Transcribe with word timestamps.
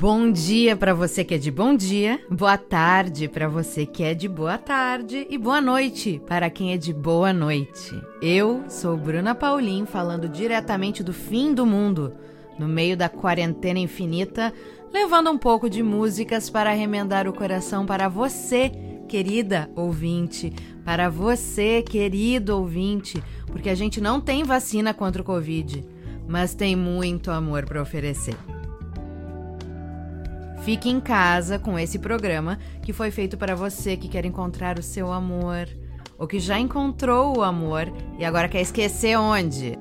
Bom 0.00 0.30
dia 0.30 0.76
para 0.76 0.94
você 0.94 1.24
que 1.24 1.34
é 1.34 1.38
de 1.38 1.50
bom 1.50 1.74
dia, 1.74 2.20
boa 2.30 2.56
tarde 2.56 3.26
para 3.26 3.48
você 3.48 3.84
que 3.84 4.04
é 4.04 4.14
de 4.14 4.28
boa 4.28 4.56
tarde 4.56 5.26
e 5.28 5.36
boa 5.36 5.60
noite 5.60 6.22
para 6.24 6.48
quem 6.48 6.72
é 6.72 6.76
de 6.76 6.94
boa 6.94 7.32
noite. 7.32 8.00
Eu 8.22 8.62
sou 8.68 8.96
Bruna 8.96 9.34
Paulin 9.34 9.86
falando 9.86 10.28
diretamente 10.28 11.02
do 11.02 11.12
fim 11.12 11.52
do 11.52 11.66
mundo, 11.66 12.14
no 12.56 12.68
meio 12.68 12.96
da 12.96 13.08
quarentena 13.08 13.80
infinita, 13.80 14.54
levando 14.94 15.32
um 15.32 15.36
pouco 15.36 15.68
de 15.68 15.82
músicas 15.82 16.48
para 16.48 16.70
remendar 16.70 17.26
o 17.26 17.32
coração 17.32 17.84
para 17.84 18.08
você, 18.08 18.70
querida 19.08 19.68
ouvinte, 19.74 20.52
para 20.84 21.08
você, 21.08 21.82
querido 21.82 22.56
ouvinte, 22.56 23.20
porque 23.48 23.68
a 23.68 23.74
gente 23.74 24.00
não 24.00 24.20
tem 24.20 24.44
vacina 24.44 24.94
contra 24.94 25.22
o 25.22 25.24
Covid, 25.24 25.84
mas 26.28 26.54
tem 26.54 26.76
muito 26.76 27.32
amor 27.32 27.66
para 27.66 27.82
oferecer. 27.82 28.36
Fique 30.68 30.90
em 30.90 31.00
casa 31.00 31.58
com 31.58 31.78
esse 31.78 31.98
programa 31.98 32.58
que 32.82 32.92
foi 32.92 33.10
feito 33.10 33.38
para 33.38 33.56
você 33.56 33.96
que 33.96 34.06
quer 34.06 34.26
encontrar 34.26 34.78
o 34.78 34.82
seu 34.82 35.10
amor, 35.10 35.66
ou 36.18 36.28
que 36.28 36.38
já 36.38 36.58
encontrou 36.58 37.38
o 37.38 37.42
amor 37.42 37.90
e 38.18 38.24
agora 38.26 38.50
quer 38.50 38.60
esquecer 38.60 39.18
onde. 39.18 39.78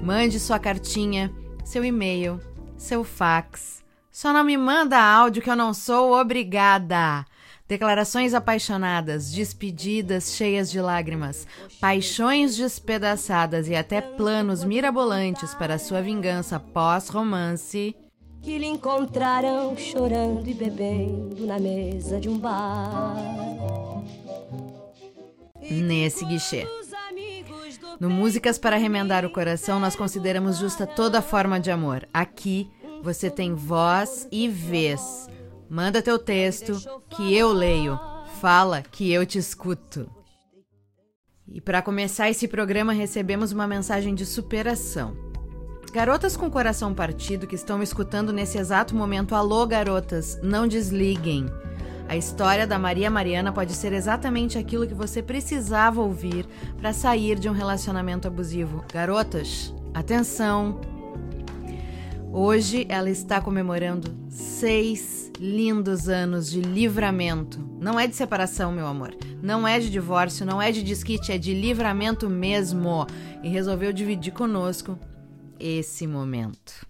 Mande 0.00 0.40
sua 0.40 0.58
cartinha, 0.58 1.30
seu 1.62 1.84
e-mail, 1.84 2.40
seu 2.74 3.04
fax. 3.04 3.84
Só 4.10 4.32
não 4.32 4.42
me 4.42 4.56
manda 4.56 4.98
áudio 4.98 5.42
que 5.42 5.50
eu 5.50 5.56
não 5.56 5.74
sou 5.74 6.18
obrigada. 6.18 7.26
Declarações 7.68 8.32
apaixonadas, 8.32 9.30
despedidas 9.30 10.34
cheias 10.34 10.70
de 10.70 10.80
lágrimas, 10.80 11.46
paixões 11.78 12.56
despedaçadas 12.56 13.68
e 13.68 13.76
até 13.76 14.00
planos 14.00 14.64
mirabolantes 14.64 15.54
para 15.54 15.78
sua 15.78 16.00
vingança 16.00 16.58
pós-romance 16.58 17.94
que 18.42 18.58
lhe 18.58 18.66
encontraram 18.66 19.76
chorando 19.76 20.48
e 20.48 20.52
bebendo 20.52 21.46
na 21.46 21.58
mesa 21.60 22.20
de 22.20 22.28
um 22.28 22.36
bar. 22.36 23.14
Nesse 25.70 26.24
guichê. 26.24 26.66
No 28.00 28.10
Músicas 28.10 28.58
para 28.58 28.76
Remendar 28.76 29.24
o 29.24 29.30
Coração, 29.30 29.78
nós 29.78 29.94
consideramos 29.94 30.58
justa 30.58 30.84
toda 30.86 31.22
forma 31.22 31.60
de 31.60 31.70
amor. 31.70 32.06
Aqui 32.12 32.68
você 33.00 33.30
tem 33.30 33.54
voz 33.54 34.26
e 34.32 34.48
vez. 34.48 35.28
Manda 35.70 36.02
teu 36.02 36.18
texto 36.18 36.76
que 37.10 37.34
eu 37.34 37.52
leio. 37.52 37.98
Fala 38.40 38.82
que 38.82 39.12
eu 39.12 39.24
te 39.24 39.38
escuto. 39.38 40.10
E 41.46 41.60
para 41.60 41.80
começar 41.80 42.28
esse 42.28 42.48
programa, 42.48 42.92
recebemos 42.92 43.52
uma 43.52 43.68
mensagem 43.68 44.14
de 44.14 44.26
superação. 44.26 45.31
Garotas 45.92 46.38
com 46.38 46.50
coração 46.50 46.94
partido 46.94 47.46
que 47.46 47.54
estão 47.54 47.76
me 47.76 47.84
escutando 47.84 48.32
nesse 48.32 48.56
exato 48.56 48.96
momento, 48.96 49.34
alô 49.34 49.66
garotas, 49.66 50.40
não 50.42 50.66
desliguem. 50.66 51.44
A 52.08 52.16
história 52.16 52.66
da 52.66 52.78
Maria 52.78 53.10
Mariana 53.10 53.52
pode 53.52 53.74
ser 53.74 53.92
exatamente 53.92 54.56
aquilo 54.56 54.86
que 54.86 54.94
você 54.94 55.22
precisava 55.22 56.00
ouvir 56.00 56.46
para 56.78 56.94
sair 56.94 57.38
de 57.38 57.46
um 57.46 57.52
relacionamento 57.52 58.26
abusivo. 58.26 58.82
Garotas, 58.90 59.74
atenção! 59.92 60.80
Hoje 62.32 62.86
ela 62.88 63.10
está 63.10 63.38
comemorando 63.42 64.16
seis 64.30 65.30
lindos 65.38 66.08
anos 66.08 66.50
de 66.50 66.62
livramento. 66.62 67.60
Não 67.78 68.00
é 68.00 68.06
de 68.06 68.16
separação, 68.16 68.72
meu 68.72 68.86
amor. 68.86 69.14
Não 69.42 69.68
é 69.68 69.78
de 69.78 69.90
divórcio, 69.90 70.46
não 70.46 70.60
é 70.60 70.72
de 70.72 70.82
desquite, 70.82 71.32
é 71.32 71.36
de 71.36 71.52
livramento 71.52 72.30
mesmo. 72.30 73.06
E 73.42 73.48
resolveu 73.50 73.92
dividir 73.92 74.32
conosco 74.32 74.98
esse 75.62 76.08
momento. 76.08 76.84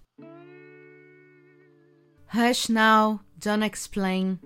Hush 2.33 2.69
now, 2.69 3.19
don't 3.37 3.63
explain. 3.63 4.39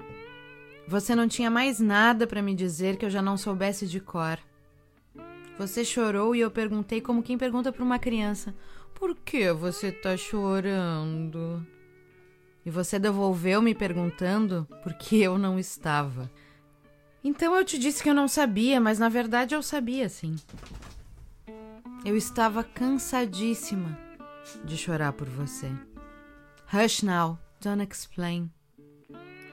Você 0.85 1.15
não 1.15 1.27
tinha 1.27 1.49
mais 1.49 1.79
nada 1.79 2.27
para 2.27 2.41
me 2.41 2.53
dizer 2.53 2.97
que 2.97 3.05
eu 3.05 3.09
já 3.09 3.21
não 3.21 3.37
soubesse 3.37 3.87
de 3.87 4.01
cor. 4.01 4.37
Você 5.57 5.85
chorou 5.85 6.35
e 6.35 6.41
eu 6.41 6.51
perguntei 6.51 6.99
como 6.99 7.23
quem 7.23 7.37
pergunta 7.37 7.71
para 7.71 7.83
uma 7.83 7.97
criança: 7.97 8.53
Por 8.93 9.15
que 9.15 9.53
você 9.53 9.91
tá 9.91 10.17
chorando? 10.17 11.65
E 12.65 12.69
você 12.69 12.99
devolveu 12.99 13.61
me 13.61 13.73
perguntando 13.73 14.67
por 14.83 14.93
que 14.93 15.21
eu 15.21 15.37
não 15.37 15.57
estava. 15.57 16.29
Então 17.23 17.55
eu 17.55 17.63
te 17.63 17.79
disse 17.79 18.03
que 18.03 18.09
eu 18.09 18.13
não 18.13 18.27
sabia, 18.27 18.81
mas 18.81 18.99
na 18.99 19.07
verdade 19.07 19.55
eu 19.55 19.63
sabia 19.63 20.09
sim. 20.09 20.35
Eu 22.03 22.17
estava 22.17 22.63
cansadíssima 22.63 24.06
de 24.63 24.77
chorar 24.77 25.13
por 25.13 25.27
você. 25.27 25.71
Hush 26.73 27.03
now, 27.03 27.39
don't 27.61 27.81
explain. 27.83 28.51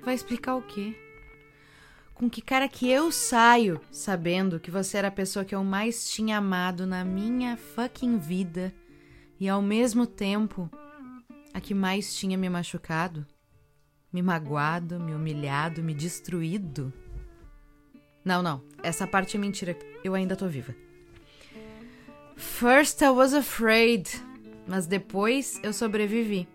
Vai 0.02 0.14
explicar 0.14 0.56
o 0.56 0.62
quê? 0.62 0.94
Com 2.12 2.28
que 2.28 2.42
cara 2.42 2.68
que 2.68 2.88
eu 2.88 3.10
saio 3.10 3.80
sabendo 3.90 4.60
que 4.60 4.70
você 4.70 4.98
era 4.98 5.08
a 5.08 5.12
pessoa 5.12 5.44
que 5.44 5.54
eu 5.54 5.64
mais 5.64 6.08
tinha 6.08 6.38
amado 6.38 6.86
na 6.86 7.04
minha 7.04 7.56
fucking 7.56 8.18
vida 8.18 8.72
e 9.40 9.48
ao 9.48 9.60
mesmo 9.60 10.06
tempo 10.06 10.70
a 11.52 11.60
que 11.60 11.74
mais 11.74 12.14
tinha 12.14 12.36
me 12.36 12.48
machucado, 12.48 13.26
me 14.12 14.22
magoado, 14.22 15.00
me 15.00 15.14
humilhado, 15.14 15.82
me 15.82 15.94
destruído? 15.94 16.92
Não, 18.24 18.42
não, 18.42 18.62
essa 18.82 19.06
parte 19.06 19.36
é 19.36 19.40
mentira. 19.40 19.76
Eu 20.02 20.14
ainda 20.14 20.36
tô 20.36 20.46
viva. 20.46 20.74
First 22.36 23.02
I 23.02 23.10
was 23.10 23.34
afraid 23.34 24.08
mas 24.66 24.86
depois 24.86 25.60
eu 25.62 25.72
sobrevivi. 25.72 26.48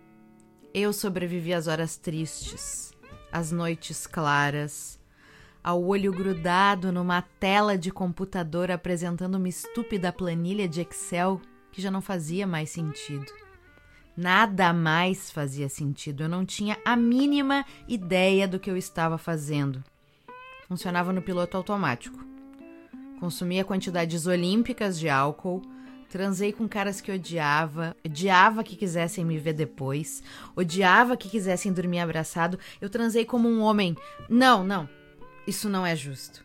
Eu 0.74 0.94
sobrevivi 0.94 1.54
às 1.54 1.68
horas 1.68 1.98
tristes, 1.98 2.94
às 3.32 3.52
noites 3.52 4.06
claras, 4.06 5.00
ao 5.64 5.84
olho 5.84 6.12
grudado 6.12 6.92
numa 6.92 7.22
tela 7.22 7.78
de 7.78 7.92
computador 7.92 8.72
apresentando 8.72 9.36
uma 9.36 9.50
estúpida 9.50 10.12
planilha 10.12 10.68
de 10.68 10.82
Excel 10.82 11.42
que 11.72 11.82
já 11.82 11.92
não 11.92 12.02
fazia 12.02 12.48
mais 12.48 12.70
sentido. 12.70 13.32
Nada 14.16 14.74
mais 14.74 15.32
fazia 15.32 15.70
sentido, 15.70 16.24
eu 16.24 16.30
não 16.30 16.46
tinha 16.46 16.78
a 16.84 16.96
mínima 16.96 17.66
ideia 17.88 18.48
do 18.48 18.60
que 18.60 18.70
eu 18.70 18.76
estava 18.76 19.18
fazendo. 19.18 19.84
Funcionava 20.68 21.14
no 21.14 21.22
piloto 21.22 21.56
automático. 21.56 22.20
Consumia 23.20 23.64
quantidades 23.64 24.28
olímpicas 24.28 25.00
de 25.00 25.10
álcool 25.10 25.62
Transei 26.10 26.52
com 26.52 26.68
caras 26.68 27.00
que 27.00 27.12
odiava, 27.12 27.96
odiava 28.04 28.64
que 28.64 28.76
quisessem 28.76 29.24
me 29.24 29.38
ver 29.38 29.54
depois, 29.54 30.24
odiava 30.56 31.16
que 31.16 31.30
quisessem 31.30 31.72
dormir 31.72 32.00
abraçado. 32.00 32.58
Eu 32.82 32.90
transei 32.90 33.24
como 33.24 33.48
um 33.48 33.62
homem. 33.62 33.96
Não, 34.28 34.64
não. 34.64 34.90
Isso 35.46 35.70
não 35.70 35.86
é 35.86 35.96
justo. 35.96 36.44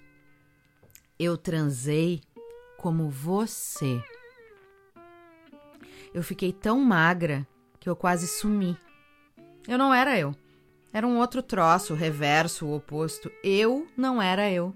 Eu 1.19 1.39
transei 1.39 2.21
como 2.77 3.09
você. 3.09 4.03
Eu 6.13 6.23
fiquei 6.23 6.53
tão 6.53 6.79
magra 6.81 7.47
que 7.81 7.89
eu 7.89 7.97
quase 7.97 8.29
sumi. 8.29 8.77
Eu 9.67 9.79
não 9.79 9.95
era 9.95 10.19
eu. 10.19 10.35
Era 10.93 11.07
um 11.07 11.19
outro 11.19 11.43
troço, 11.43 11.95
o 11.95 11.97
reverso, 11.97 12.67
o 12.67 12.77
oposto. 12.77 13.33
Eu 13.43 13.89
não 13.97 14.21
era 14.21 14.51
eu. 14.51 14.75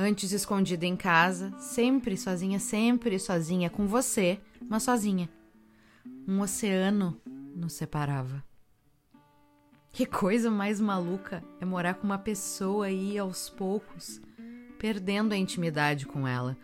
Antes 0.00 0.30
escondida 0.30 0.86
em 0.86 0.94
casa, 0.94 1.52
sempre 1.58 2.16
sozinha, 2.16 2.60
sempre 2.60 3.18
sozinha 3.18 3.68
com 3.68 3.84
você, 3.88 4.38
mas 4.68 4.84
sozinha. 4.84 5.28
Um 6.28 6.40
oceano 6.40 7.20
nos 7.26 7.72
separava. 7.72 8.44
Que 9.90 10.06
coisa 10.06 10.52
mais 10.52 10.80
maluca 10.80 11.42
é 11.60 11.64
morar 11.64 11.94
com 11.94 12.04
uma 12.04 12.16
pessoa 12.16 12.88
e 12.88 13.18
aos 13.18 13.50
poucos, 13.50 14.20
perdendo 14.78 15.32
a 15.32 15.36
intimidade 15.36 16.06
com 16.06 16.28
ela. 16.28 16.56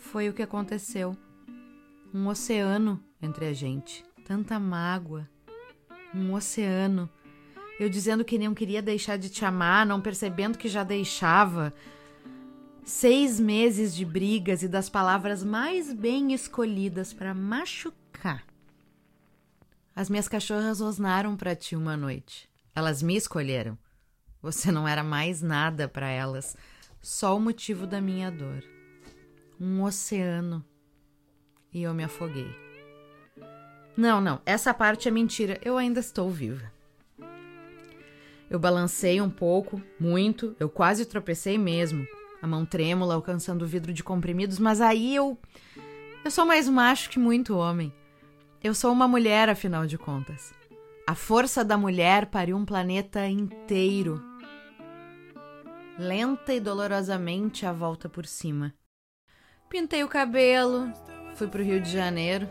Foi 0.00 0.28
o 0.28 0.32
que 0.32 0.42
aconteceu. 0.42 1.16
Um 2.12 2.26
oceano 2.26 3.00
entre 3.22 3.46
a 3.46 3.52
gente, 3.52 4.04
tanta 4.24 4.58
mágoa. 4.58 5.30
Um 6.12 6.34
oceano. 6.34 7.08
Eu 7.78 7.88
dizendo 7.88 8.24
que 8.24 8.36
não 8.38 8.54
queria 8.54 8.82
deixar 8.82 9.16
de 9.16 9.30
te 9.30 9.44
amar, 9.44 9.86
não 9.86 10.00
percebendo 10.00 10.58
que 10.58 10.68
já 10.68 10.82
deixava 10.82 11.72
Seis 12.84 13.38
meses 13.38 13.94
de 13.94 14.04
brigas 14.04 14.64
e 14.64 14.68
das 14.68 14.88
palavras 14.88 15.44
mais 15.44 15.92
bem 15.92 16.34
escolhidas 16.34 17.12
para 17.12 17.32
machucar. 17.32 18.44
As 19.94 20.10
minhas 20.10 20.26
cachorras 20.26 20.80
rosnaram 20.80 21.36
para 21.36 21.54
ti 21.54 21.76
uma 21.76 21.96
noite. 21.96 22.50
Elas 22.74 23.00
me 23.00 23.16
escolheram. 23.16 23.78
Você 24.42 24.72
não 24.72 24.88
era 24.88 25.04
mais 25.04 25.40
nada 25.40 25.86
para 25.86 26.08
elas, 26.08 26.56
só 27.00 27.36
o 27.36 27.40
motivo 27.40 27.86
da 27.86 28.00
minha 28.00 28.32
dor. 28.32 28.64
Um 29.60 29.84
oceano. 29.84 30.64
E 31.72 31.82
eu 31.84 31.94
me 31.94 32.02
afoguei. 32.02 32.50
Não, 33.96 34.20
não, 34.20 34.42
essa 34.44 34.74
parte 34.74 35.06
é 35.06 35.10
mentira. 35.10 35.56
Eu 35.62 35.78
ainda 35.78 36.00
estou 36.00 36.28
viva. 36.28 36.72
Eu 38.50 38.58
balancei 38.58 39.20
um 39.20 39.30
pouco, 39.30 39.80
muito, 40.00 40.56
eu 40.58 40.68
quase 40.68 41.06
tropecei 41.06 41.56
mesmo 41.56 42.04
a 42.42 42.46
mão 42.46 42.66
trêmula 42.66 43.14
alcançando 43.14 43.62
o 43.62 43.68
vidro 43.68 43.92
de 43.92 44.02
comprimidos, 44.02 44.58
mas 44.58 44.80
aí 44.80 45.14
eu. 45.14 45.38
Eu 46.24 46.30
sou 46.30 46.44
mais 46.44 46.68
macho 46.68 47.08
que 47.08 47.18
muito 47.18 47.56
homem. 47.56 47.92
Eu 48.62 48.74
sou 48.74 48.92
uma 48.92 49.06
mulher, 49.06 49.48
afinal 49.48 49.86
de 49.86 49.96
contas. 49.96 50.52
A 51.06 51.14
força 51.14 51.64
da 51.64 51.76
mulher 51.76 52.26
pariu 52.26 52.56
um 52.56 52.64
planeta 52.64 53.26
inteiro. 53.28 54.20
Lenta 55.98 56.52
e 56.52 56.60
dolorosamente 56.60 57.64
a 57.64 57.72
volta 57.72 58.08
por 58.08 58.26
cima. 58.26 58.74
Pintei 59.68 60.02
o 60.02 60.08
cabelo, 60.08 60.92
fui 61.34 61.46
pro 61.46 61.62
Rio 61.62 61.80
de 61.80 61.90
Janeiro. 61.90 62.48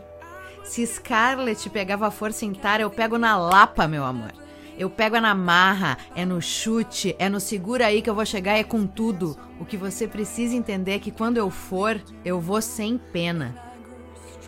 Se 0.64 0.86
Scarlett 0.86 1.68
pegava 1.70 2.10
força 2.10 2.44
em 2.44 2.52
Tara, 2.52 2.82
eu 2.82 2.90
pego 2.90 3.18
na 3.18 3.36
lapa, 3.36 3.86
meu 3.86 4.04
amor. 4.04 4.41
Eu 4.78 4.88
pego 4.88 5.16
é 5.16 5.20
na 5.20 5.34
marra, 5.34 5.98
é 6.14 6.24
no 6.24 6.40
chute, 6.40 7.14
é 7.18 7.28
no 7.28 7.40
segura 7.40 7.86
aí 7.86 8.00
que 8.00 8.08
eu 8.08 8.14
vou 8.14 8.24
chegar, 8.24 8.56
é 8.56 8.64
com 8.64 8.86
tudo. 8.86 9.36
O 9.60 9.64
que 9.64 9.76
você 9.76 10.08
precisa 10.08 10.54
entender 10.54 10.92
é 10.92 10.98
que 10.98 11.10
quando 11.10 11.36
eu 11.36 11.50
for, 11.50 12.00
eu 12.24 12.40
vou 12.40 12.60
sem 12.62 12.98
pena. 12.98 13.54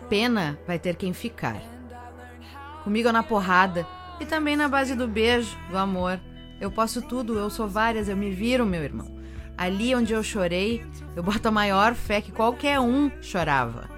Pena 0.09 0.59
vai 0.67 0.77
ter 0.77 0.95
quem 0.95 1.13
ficar. 1.13 1.61
Comigo 2.83 3.09
é 3.09 3.11
na 3.11 3.23
porrada 3.23 3.87
e 4.19 4.25
também 4.25 4.55
na 4.55 4.67
base 4.67 4.95
do 4.95 5.07
beijo, 5.07 5.57
do 5.69 5.77
amor. 5.77 6.19
Eu 6.59 6.71
posso 6.71 7.01
tudo, 7.01 7.37
eu 7.37 7.49
sou 7.49 7.67
várias, 7.67 8.07
eu 8.07 8.15
me 8.15 8.31
viro, 8.31 8.65
meu 8.65 8.83
irmão. 8.83 9.15
Ali 9.57 9.95
onde 9.95 10.13
eu 10.13 10.23
chorei, 10.23 10.85
eu 11.15 11.23
boto 11.23 11.47
a 11.47 11.51
maior 11.51 11.95
fé 11.95 12.21
que 12.21 12.31
qualquer 12.31 12.79
um 12.79 13.11
chorava. 13.21 13.89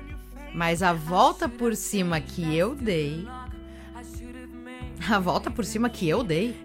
Mas 0.54 0.82
a 0.82 0.94
volta 0.94 1.50
por 1.50 1.76
cima 1.76 2.22
que 2.22 2.56
eu 2.56 2.76
dei. 2.76 3.28
A 5.10 5.20
volta 5.20 5.50
por 5.50 5.66
cima 5.66 5.90
que 5.90 6.08
eu 6.08 6.24
dei. 6.24 6.56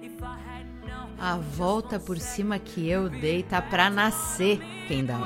A 1.18 1.36
volta 1.36 2.00
por 2.00 2.18
cima 2.18 2.58
que 2.58 2.88
eu 2.88 3.08
dei 3.08 3.42
tá 3.42 3.62
pra 3.62 3.88
nascer 3.88 4.58
quem 4.88 5.04
dá. 5.04 5.18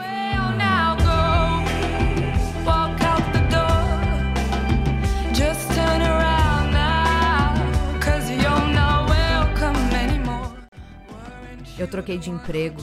Eu 11.78 11.86
troquei 11.86 12.16
de 12.16 12.30
emprego, 12.30 12.80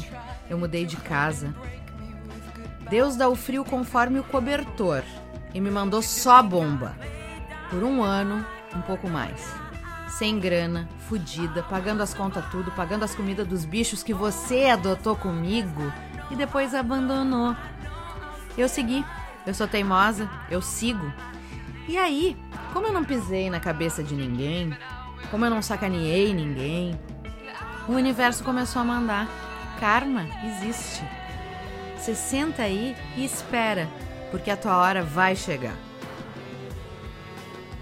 eu 0.50 0.58
mudei 0.58 0.86
de 0.86 0.98
casa. 0.98 1.54
Deus 2.90 3.16
dá 3.16 3.28
o 3.28 3.36
frio 3.36 3.66
conforme 3.66 4.20
o 4.20 4.24
cobertor 4.24 5.04
e 5.54 5.60
me 5.60 5.72
mandou 5.72 6.02
só 6.02 6.44
bomba. 6.44 6.96
Por 7.70 7.84
um 7.84 8.04
ano, 8.04 8.46
um 8.76 8.82
pouco 8.82 9.10
mais. 9.10 9.63
Sem 10.18 10.40
grana, 10.40 10.88
fudida, 11.10 11.64
pagando 11.64 12.04
as 12.04 12.14
contas 12.14 12.46
tudo, 12.52 12.72
pagando 12.72 13.04
as 13.04 13.16
comidas 13.16 13.48
dos 13.48 13.66
bichos 13.66 14.04
que 14.04 14.14
você 14.14 14.66
adotou 14.66 15.16
comigo 15.16 15.92
e 16.30 16.36
depois 16.36 16.76
abandonou. 16.76 17.56
Eu 18.56 18.70
segui, 18.70 19.04
eu 19.46 19.56
sou 19.56 19.68
teimosa, 19.68 20.30
eu 20.52 20.62
sigo. 20.62 21.12
E 21.88 21.98
aí, 21.98 22.38
como 22.72 22.86
eu 22.86 22.94
não 22.94 23.04
pisei 23.04 23.50
na 23.50 23.60
cabeça 23.60 24.04
de 24.04 24.14
ninguém, 24.14 24.78
como 25.32 25.46
eu 25.46 25.50
não 25.50 25.64
sacaneei 25.64 26.32
ninguém, 26.32 27.00
o 27.88 27.94
universo 27.94 28.44
começou 28.44 28.84
a 28.84 28.86
mandar. 28.86 29.28
Karma 29.80 30.28
existe. 30.46 31.04
Você 31.98 32.14
senta 32.14 32.62
aí 32.62 32.96
e 33.18 33.26
espera, 33.26 33.90
porque 34.30 34.52
a 34.52 34.58
tua 34.58 34.78
hora 34.78 35.02
vai 35.02 35.36
chegar. 35.36 35.76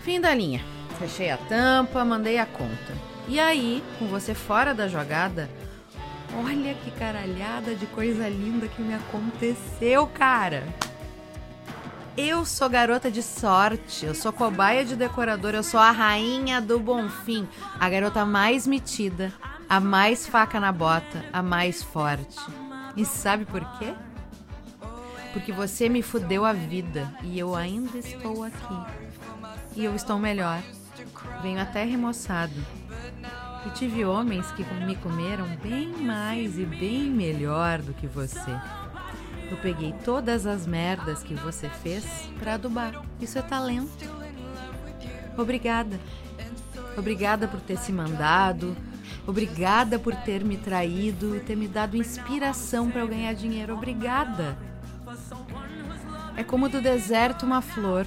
Fim 0.02 0.22
da 0.22 0.34
linha. 0.34 0.64
Fechei 1.02 1.32
a 1.32 1.38
tampa, 1.38 2.06
mandei 2.06 2.38
a 2.38 2.46
conta. 2.46 2.94
E 3.28 3.40
aí, 3.40 3.84
com 3.98 4.06
você 4.06 4.36
fora 4.36 4.72
da 4.72 4.88
jogada, 4.88 5.50
olha 6.46 6.76
que 6.76 6.92
caralhada 6.92 7.74
de 7.74 7.88
coisa 7.88 8.30
linda 8.30 8.68
que 8.68 8.84
me 8.84 8.94
aconteceu, 8.94 10.06
cara. 10.06 10.64
Eu 12.16 12.46
sou 12.46 12.70
garota 12.70 13.10
de 13.10 13.24
sorte, 13.24 14.06
eu 14.06 14.14
sou 14.14 14.32
cobaia 14.32 14.86
de 14.86 14.96
decorador, 14.96 15.56
eu 15.56 15.64
sou 15.64 15.80
a 15.80 15.90
rainha 15.90 16.62
do 16.62 16.80
Bonfim, 16.80 17.48
a 17.80 17.90
garota 17.90 18.24
mais 18.24 18.68
metida, 18.68 19.34
a 19.68 19.80
mais 19.80 20.28
faca 20.28 20.60
na 20.60 20.72
bota, 20.72 21.26
a 21.34 21.42
mais 21.42 21.82
forte. 21.82 22.38
E 22.96 23.04
sabe 23.04 23.44
por 23.44 23.66
quê? 23.80 23.92
Porque 25.34 25.52
você 25.52 25.90
me 25.90 26.04
fudeu 26.04 26.46
a 26.46 26.54
vida 26.54 27.12
e 27.24 27.40
eu 27.40 27.56
ainda 27.56 27.98
estou 27.98 28.44
aqui. 28.44 29.02
E 29.76 29.84
eu 29.84 29.96
estou 29.96 30.20
melhor. 30.20 30.62
Venho 31.42 31.60
até 31.60 31.84
remoçado. 31.84 32.54
E 33.66 33.70
tive 33.72 34.06
homens 34.06 34.52
que 34.52 34.64
me 34.86 34.96
comeram 34.96 35.48
bem 35.62 35.90
mais 35.90 36.58
e 36.58 36.66
bem 36.66 37.04
melhor 37.04 37.82
do 37.82 37.94
que 37.94 38.08
você. 38.08 38.52
Eu 39.50 39.58
peguei 39.58 39.94
todas 40.04 40.46
as 40.46 40.66
merdas 40.66 41.24
que 41.24 41.34
você 41.36 41.70
fez 41.70 42.06
para 42.40 42.56
adubar. 42.56 43.02
Isso 43.20 43.38
é 43.38 43.42
talento. 43.42 43.92
Obrigada. 45.38 46.00
Obrigada 46.98 47.48
por 47.48 47.60
ter 47.62 47.78
se 47.78 47.92
mandado, 47.92 48.76
Obrigada 49.26 50.00
por 50.00 50.16
ter 50.16 50.44
me 50.44 50.58
traído 50.58 51.40
ter 51.42 51.56
me 51.56 51.68
dado 51.68 51.96
inspiração 51.96 52.90
para 52.90 53.02
eu 53.02 53.08
ganhar 53.08 53.34
dinheiro. 53.34 53.74
Obrigada. 53.74 54.58
É 56.36 56.44
como 56.44 56.70
do 56.70 56.82
deserto 56.82 57.46
uma 57.46 57.62
flor. 57.62 58.06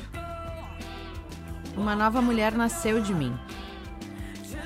Uma 1.76 1.97
nova 1.97 2.23
mulher 2.23 2.53
nasceu 2.53 3.00
de 3.00 3.12
mim. 3.12 3.37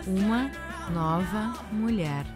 Uma 0.07 0.51
nova 0.91 1.55
mulher. 1.73 2.27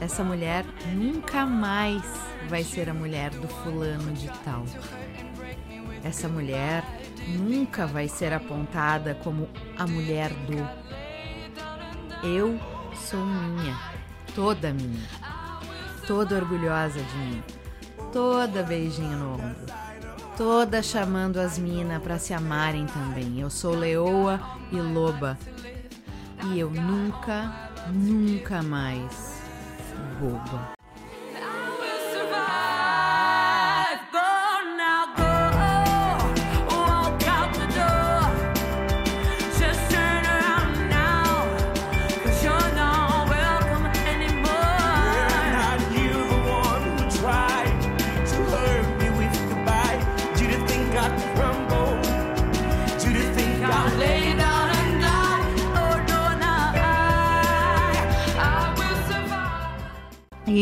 Essa 0.00 0.22
mulher 0.22 0.64
nunca 0.94 1.46
mais 1.46 2.02
vai 2.48 2.62
ser 2.62 2.90
a 2.90 2.94
mulher 2.94 3.30
do 3.30 3.48
fulano 3.48 4.12
de 4.12 4.28
tal. 4.44 4.64
Essa 6.02 6.28
mulher 6.28 6.84
nunca 7.28 7.86
vai 7.86 8.08
ser 8.08 8.32
apontada 8.32 9.14
como 9.22 9.48
a 9.78 9.86
mulher 9.86 10.30
do. 10.30 10.84
Eu 12.26 12.60
sou 12.94 13.24
minha, 13.24 13.78
toda 14.34 14.72
minha, 14.72 15.08
toda 16.06 16.36
orgulhosa 16.36 17.00
de 17.00 17.16
mim, 17.16 17.42
toda 18.12 18.62
beijinho 18.62 19.16
no 19.16 19.34
ombro, 19.34 19.66
toda 20.36 20.82
chamando 20.82 21.38
as 21.38 21.58
minas 21.58 22.02
para 22.02 22.18
se 22.18 22.34
amarem 22.34 22.86
também. 22.86 23.40
Eu 23.40 23.50
sou 23.50 23.74
leoa 23.74 24.40
e 24.70 24.76
loba 24.76 25.38
e 26.52 26.58
eu 26.58 26.70
nunca, 26.70 27.70
nunca 27.92 28.62
mais 28.62 29.42
boba. 30.20 30.74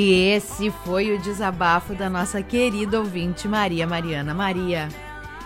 E 0.04 0.14
esse 0.35 0.68
foi 0.85 1.12
o 1.12 1.18
desabafo 1.21 1.94
da 1.94 2.11
nossa 2.11 2.42
querida 2.42 2.99
ouvinte 2.99 3.47
Maria 3.47 3.87
Mariana. 3.87 4.35
Maria, 4.35 4.88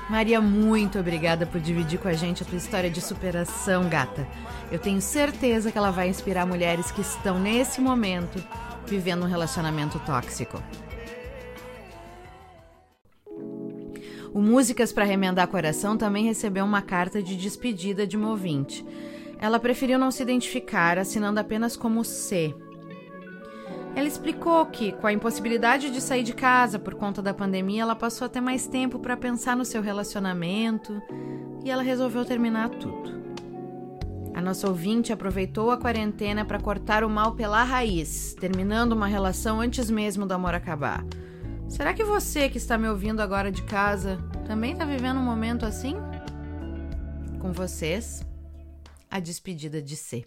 Maria, 0.09 0.41
muito 0.41 0.99
obrigada 0.99 1.45
por 1.45 1.61
dividir 1.61 1.99
com 1.99 2.09
a 2.09 2.15
gente 2.15 2.43
a 2.43 2.47
tua 2.47 2.57
história 2.57 2.89
de 2.89 3.03
superação, 3.03 3.87
gata. 3.87 4.27
Eu 4.73 4.79
tenho 4.79 5.03
certeza 5.03 5.71
que 5.71 5.77
ela 5.77 5.91
vai 5.91 6.09
inspirar 6.09 6.47
mulheres 6.47 6.91
que 6.91 7.03
estão 7.03 7.39
nesse 7.39 7.83
momento 7.83 8.43
vivendo 8.87 9.25
um 9.25 9.29
relacionamento 9.29 9.99
tóxico. 10.07 10.59
O 14.33 14.41
Músicas 14.41 14.91
para 14.91 15.05
Remendar 15.05 15.49
Coração 15.49 15.99
também 15.99 16.25
recebeu 16.25 16.65
uma 16.65 16.81
carta 16.81 17.23
de 17.23 17.37
despedida 17.37 18.07
de 18.07 18.17
uma 18.17 18.31
ouvinte. 18.31 18.83
Ela 19.39 19.61
preferiu 19.61 19.99
não 19.99 20.11
se 20.11 20.23
identificar, 20.23 20.97
assinando 20.97 21.39
apenas 21.39 21.77
como 21.77 22.03
C 22.03 22.55
ela 23.97 24.07
explicou 24.07 24.67
que, 24.67 24.93
com 24.93 25.07
a 25.07 25.13
impossibilidade 25.13 25.91
de 25.91 26.03
sair 26.03 26.23
de 26.23 26.35
casa 26.35 26.79
por 26.79 26.95
conta 26.95 27.23
da 27.23 27.33
pandemia, 27.33 27.81
ela 27.81 27.97
passou 27.97 28.27
a 28.27 28.29
ter 28.29 28.43
mais 28.43 28.67
tempo 28.67 28.99
para 28.99 29.17
pensar 29.17 29.57
no 29.57 29.65
seu 29.65 29.81
relacionamento 29.81 31.01
e 31.65 31.71
ela 31.71 31.83
resolveu 31.83 32.23
terminar 32.23 32.69
tudo. 32.69 33.17
A 34.35 34.43
nossa 34.43 34.69
ouvinte 34.69 35.15
aproveitou 35.15 35.71
a 35.71 35.79
quarentena 35.79 36.45
para 36.45 36.61
cortar 36.61 37.05
o 37.05 37.09
mal 37.09 37.37
pela 37.37 37.65
raiz, 37.65 38.35
terminando 38.39 38.93
uma 38.93 39.07
relação 39.07 39.63
antes 39.63 39.91
mesmo 39.91 40.27
do 40.27 40.35
amor 40.35 40.53
acabar. 40.53 41.03
Será 41.67 41.95
que 41.95 42.05
você 42.05 42.51
que 42.51 42.59
está 42.59 42.77
me 42.77 42.87
ouvindo 42.91 43.23
agora 43.23 43.51
de 43.51 43.63
casa 43.63 44.19
também 44.47 44.73
está 44.73 44.85
vivendo 44.85 45.21
um 45.21 45.25
momento 45.25 45.65
assim? 45.65 45.97
Com 47.41 47.51
vocês, 47.51 48.23
a 49.11 49.19
despedida 49.19 49.81
de 49.81 49.97
C. 49.97 50.27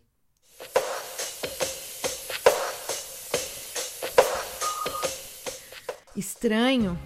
Estranho. 6.20 7.00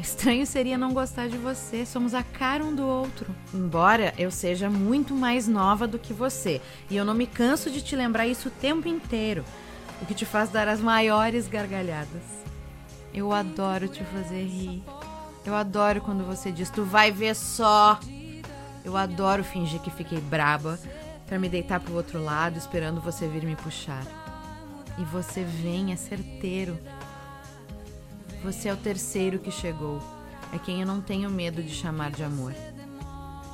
Estranho 0.00 0.46
seria 0.46 0.78
não 0.78 0.94
gostar 0.94 1.28
de 1.28 1.36
você, 1.36 1.84
somos 1.84 2.14
a 2.14 2.22
cara 2.22 2.64
um 2.64 2.74
do 2.74 2.82
outro. 2.82 3.26
Embora 3.52 4.14
eu 4.16 4.30
seja 4.30 4.70
muito 4.70 5.14
mais 5.14 5.46
nova 5.46 5.86
do 5.86 5.98
que 5.98 6.14
você, 6.14 6.62
e 6.88 6.96
eu 6.96 7.04
não 7.04 7.12
me 7.12 7.26
canso 7.26 7.70
de 7.70 7.82
te 7.82 7.94
lembrar 7.94 8.26
isso 8.26 8.48
o 8.48 8.50
tempo 8.50 8.88
inteiro, 8.88 9.44
o 10.00 10.06
que 10.06 10.14
te 10.14 10.24
faz 10.24 10.48
dar 10.48 10.66
as 10.66 10.80
maiores 10.80 11.46
gargalhadas. 11.46 12.22
Eu 13.12 13.34
adoro 13.34 13.86
te 13.86 14.02
fazer 14.04 14.44
rir. 14.44 14.82
Eu 15.44 15.54
adoro 15.54 16.00
quando 16.00 16.24
você 16.24 16.50
diz, 16.50 16.70
tu 16.70 16.84
vai 16.84 17.12
ver 17.12 17.36
só. 17.36 18.00
Eu 18.82 18.96
adoro 18.96 19.44
fingir 19.44 19.80
que 19.80 19.90
fiquei 19.90 20.22
braba 20.22 20.80
para 21.26 21.38
me 21.38 21.50
deitar 21.50 21.80
pro 21.80 21.94
outro 21.94 22.22
lado 22.24 22.56
esperando 22.56 22.98
você 22.98 23.28
vir 23.28 23.44
me 23.44 23.56
puxar. 23.56 24.06
E 24.98 25.04
você 25.04 25.44
vem, 25.44 25.92
é 25.92 25.96
certeiro. 25.96 26.78
Você 28.46 28.68
é 28.68 28.72
o 28.72 28.76
terceiro 28.76 29.40
que 29.40 29.50
chegou. 29.50 30.00
É 30.52 30.58
quem 30.58 30.80
eu 30.80 30.86
não 30.86 31.00
tenho 31.00 31.28
medo 31.28 31.60
de 31.60 31.74
chamar 31.74 32.12
de 32.12 32.22
amor. 32.22 32.52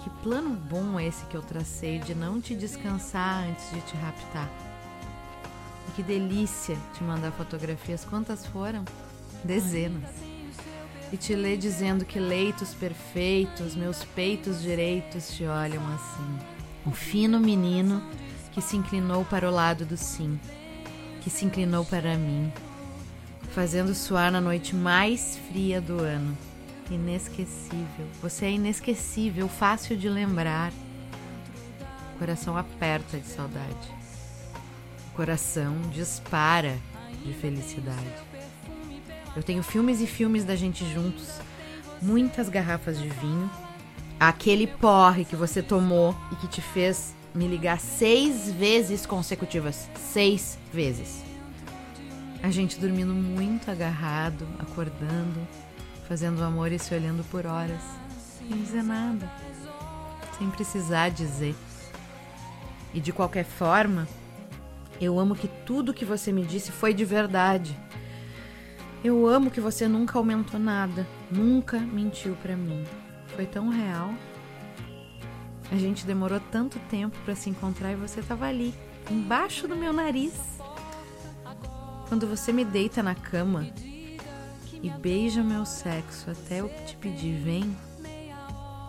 Que 0.04 0.11
plano 0.22 0.50
bom 0.50 1.00
esse 1.00 1.25
que 1.25 1.34
eu 1.34 1.40
tracei 1.40 1.99
de 1.99 2.14
não 2.14 2.42
te 2.42 2.54
descansar 2.54 3.42
antes 3.49 3.70
de 3.70 3.80
te 3.80 3.96
raptar. 3.96 4.50
E 5.88 5.92
que 5.92 6.02
delícia 6.02 6.76
te 6.92 7.02
mandar 7.02 7.32
fotografias. 7.32 8.04
Quantas 8.04 8.44
foram? 8.44 8.84
Dezenas. 9.42 10.11
E 11.11 11.16
te 11.16 11.34
ler 11.34 11.56
dizendo 11.56 12.04
que 12.04 12.20
leitos 12.20 12.75
perfeitos, 12.75 13.75
meus 13.75 14.04
peitos 14.04 14.61
direitos 14.61 15.30
te 15.30 15.46
olham 15.46 15.82
assim. 15.94 16.38
Um 16.87 16.92
fino 16.92 17.40
menino 17.40 18.02
que 18.52 18.61
se 18.61 18.76
inclinou 18.76 19.25
para 19.25 19.49
o 19.49 19.50
lado 19.50 19.87
do 19.87 19.96
sim 19.96 20.38
que 21.22 21.30
se 21.30 21.44
inclinou 21.44 21.84
para 21.84 22.16
mim, 22.16 22.52
fazendo 23.52 23.94
soar 23.94 24.32
na 24.32 24.40
noite 24.40 24.75
mais 24.75 25.38
fria 25.49 25.80
do 25.80 26.00
ano. 26.00 26.37
Inesquecível. 26.90 28.06
Você 28.23 28.47
é 28.47 28.50
inesquecível, 28.52 29.49
fácil 29.49 29.97
de 29.97 30.09
lembrar. 30.09 30.73
O 32.14 32.18
coração 32.18 32.56
aperta 32.56 33.18
de 33.18 33.26
saudade. 33.26 33.94
O 35.09 35.14
coração 35.14 35.76
dispara 35.92 36.78
de 37.25 37.32
felicidade. 37.35 38.00
Eu 39.37 39.42
tenho 39.42 39.62
filmes 39.62 40.00
e 40.00 40.06
filmes 40.06 40.44
da 40.44 40.56
gente 40.56 40.85
juntos, 40.90 41.38
muitas 42.00 42.49
garrafas 42.49 42.99
de 42.99 43.09
vinho, 43.09 43.50
aquele 44.18 44.66
porre 44.66 45.25
que 45.25 45.37
você 45.37 45.62
tomou 45.62 46.14
e 46.30 46.37
que 46.37 46.49
te 46.49 46.61
fez 46.61 47.14
me 47.35 47.47
ligar 47.47 47.80
seis 47.80 48.50
vezes 48.50 49.06
consecutivas. 49.06 49.88
Seis 49.97 50.59
vezes. 50.73 51.31
A 52.42 52.50
gente 52.50 52.80
dormindo 52.80 53.14
muito 53.14 53.70
agarrado, 53.70 54.44
acordando, 54.58 55.46
fazendo 56.08 56.42
amor 56.42 56.72
e 56.72 56.78
se 56.78 56.92
olhando 56.92 57.22
por 57.30 57.46
horas, 57.46 57.80
sem 58.37 58.49
dizer 58.49 58.82
nada, 58.82 59.30
sem 60.37 60.50
precisar 60.50 61.11
dizer. 61.11 61.54
E 62.92 63.00
de 63.00 63.12
qualquer 63.12 63.44
forma, 63.44 64.08
eu 65.00 65.20
amo 65.20 65.37
que 65.37 65.46
tudo 65.64 65.94
que 65.94 66.04
você 66.04 66.32
me 66.32 66.44
disse 66.44 66.72
foi 66.72 66.92
de 66.92 67.04
verdade. 67.04 67.78
Eu 69.04 69.25
amo 69.25 69.50
que 69.50 69.61
você 69.61 69.87
nunca 69.87 70.18
aumentou 70.18 70.58
nada, 70.58 71.06
nunca 71.30 71.78
mentiu 71.78 72.34
para 72.42 72.56
mim. 72.56 72.84
Foi 73.37 73.46
tão 73.46 73.68
real. 73.68 74.12
A 75.70 75.76
gente 75.76 76.04
demorou 76.04 76.40
tanto 76.50 76.78
tempo 76.90 77.16
para 77.25 77.37
se 77.37 77.49
encontrar 77.49 77.92
e 77.92 77.96
você 77.96 78.18
estava 78.18 78.46
ali, 78.46 78.75
embaixo 79.08 79.68
do 79.68 79.76
meu 79.76 79.92
nariz. 79.92 80.51
Quando 82.12 82.26
você 82.26 82.52
me 82.52 82.62
deita 82.62 83.02
na 83.02 83.14
cama 83.14 83.66
e 84.83 84.90
beija 84.90 85.42
meu 85.42 85.64
sexo 85.64 86.31
até 86.31 86.61
eu 86.61 86.69
te 86.85 86.95
pedir 86.97 87.40
vem, 87.40 87.75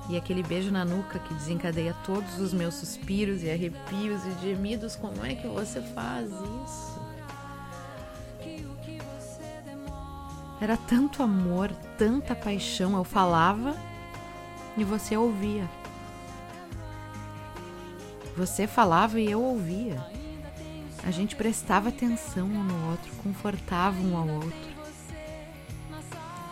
e 0.09 0.17
aquele 0.17 0.43
beijo 0.43 0.69
na 0.69 0.83
nuca 0.83 1.19
que 1.19 1.33
desencadeia 1.33 1.95
todos 2.05 2.37
os 2.41 2.51
meus 2.51 2.73
suspiros 2.73 3.41
e 3.41 3.49
arrepios 3.49 4.25
e 4.25 4.41
gemidos, 4.41 4.97
como 4.97 5.25
é 5.25 5.35
que 5.35 5.47
você 5.47 5.81
faz 5.81 6.29
isso? 6.29 7.01
Era 10.59 10.75
tanto 10.75 11.23
amor, 11.23 11.71
tanta 11.97 12.35
paixão, 12.35 12.97
eu 12.97 13.05
falava 13.05 13.73
e 14.75 14.83
você 14.83 15.15
ouvia. 15.15 15.63
Você 18.35 18.67
falava 18.67 19.17
e 19.17 19.31
eu 19.31 19.41
ouvia. 19.41 20.22
A 21.05 21.11
gente 21.11 21.35
prestava 21.35 21.89
atenção 21.89 22.47
um 22.47 22.63
no 22.63 22.89
outro, 22.91 23.11
confortava 23.21 23.99
um 23.99 24.15
ao 24.15 24.27
outro. 24.27 24.73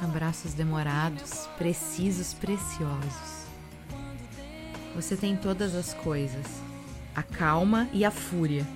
Abraços 0.01 0.53
demorados, 0.53 1.47
precisos, 1.57 2.33
preciosos. 2.33 3.45
Você 4.93 5.15
tem 5.15 5.37
todas 5.37 5.73
as 5.73 5.93
coisas: 5.93 6.45
a 7.15 7.23
calma 7.23 7.87
e 7.93 8.03
a 8.03 8.11
fúria. 8.11 8.67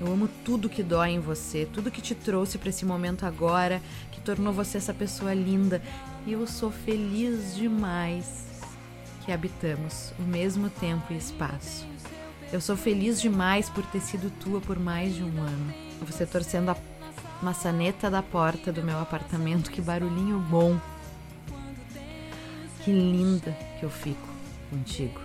Eu 0.00 0.12
amo 0.12 0.28
tudo 0.44 0.68
que 0.68 0.82
dói 0.82 1.10
em 1.10 1.20
você, 1.20 1.68
tudo 1.70 1.90
que 1.90 2.00
te 2.00 2.14
trouxe 2.14 2.56
para 2.56 2.70
esse 2.70 2.86
momento 2.86 3.26
agora, 3.26 3.82
que 4.12 4.20
tornou 4.20 4.52
você 4.52 4.78
essa 4.78 4.94
pessoa 4.94 5.34
linda. 5.34 5.82
E 6.26 6.32
eu 6.32 6.46
sou 6.46 6.70
feliz 6.70 7.56
demais 7.56 8.46
que 9.24 9.32
habitamos 9.32 10.12
o 10.18 10.22
mesmo 10.22 10.70
tempo 10.70 11.12
e 11.12 11.16
espaço. 11.16 11.86
Eu 12.52 12.60
sou 12.60 12.76
feliz 12.76 13.20
demais 13.20 13.70
por 13.70 13.86
ter 13.86 14.00
sido 14.00 14.28
tua 14.28 14.60
por 14.60 14.78
mais 14.78 15.14
de 15.14 15.22
um 15.22 15.40
ano. 15.40 15.72
Você 16.02 16.26
torcendo 16.26 16.70
a 16.70 16.76
maçaneta 17.40 18.10
da 18.10 18.22
porta 18.22 18.72
do 18.72 18.82
meu 18.82 18.98
apartamento, 18.98 19.70
que 19.70 19.80
barulhinho 19.80 20.38
bom. 20.38 20.76
Que 22.84 22.90
linda 22.90 23.56
que 23.78 23.84
eu 23.84 23.90
fico 23.90 24.28
contigo. 24.68 25.20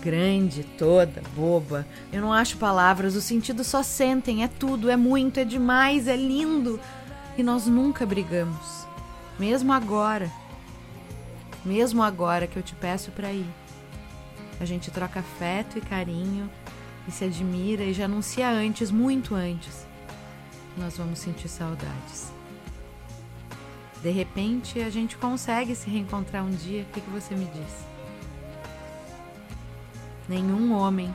Grande, 0.00 0.62
toda, 0.78 1.20
boba. 1.34 1.84
Eu 2.12 2.20
não 2.22 2.32
acho 2.32 2.56
palavras, 2.58 3.16
os 3.16 3.24
sentidos 3.24 3.66
só 3.66 3.82
sentem, 3.82 4.44
é 4.44 4.48
tudo, 4.48 4.88
é 4.88 4.96
muito, 4.96 5.40
é 5.40 5.44
demais, 5.44 6.06
é 6.06 6.16
lindo. 6.16 6.78
E 7.36 7.42
nós 7.42 7.66
nunca 7.66 8.06
brigamos. 8.06 8.86
Mesmo 9.36 9.72
agora. 9.72 10.30
Mesmo 11.64 12.02
agora 12.02 12.46
que 12.46 12.56
eu 12.56 12.62
te 12.62 12.74
peço 12.74 13.10
para 13.10 13.32
ir. 13.32 13.59
A 14.60 14.64
gente 14.66 14.90
troca 14.90 15.20
afeto 15.20 15.78
e 15.78 15.80
carinho 15.80 16.48
e 17.08 17.10
se 17.10 17.24
admira 17.24 17.82
e 17.82 17.94
já 17.94 18.04
anuncia 18.04 18.48
antes, 18.48 18.90
muito 18.90 19.34
antes, 19.34 19.86
nós 20.76 20.98
vamos 20.98 21.18
sentir 21.18 21.48
saudades. 21.48 22.30
De 24.02 24.10
repente 24.10 24.80
a 24.80 24.90
gente 24.90 25.16
consegue 25.16 25.74
se 25.74 25.88
reencontrar 25.88 26.44
um 26.44 26.50
dia. 26.50 26.82
O 26.82 26.92
que, 26.92 27.00
que 27.00 27.10
você 27.10 27.34
me 27.34 27.46
diz? 27.46 27.86
Nenhum 30.28 30.72
homem, 30.72 31.14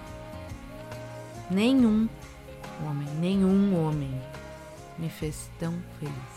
nenhum 1.49 2.09
homem, 2.83 3.07
nenhum 3.19 3.79
homem 3.79 4.21
me 4.99 5.09
fez 5.09 5.49
tão 5.59 5.73
feliz. 5.99 6.34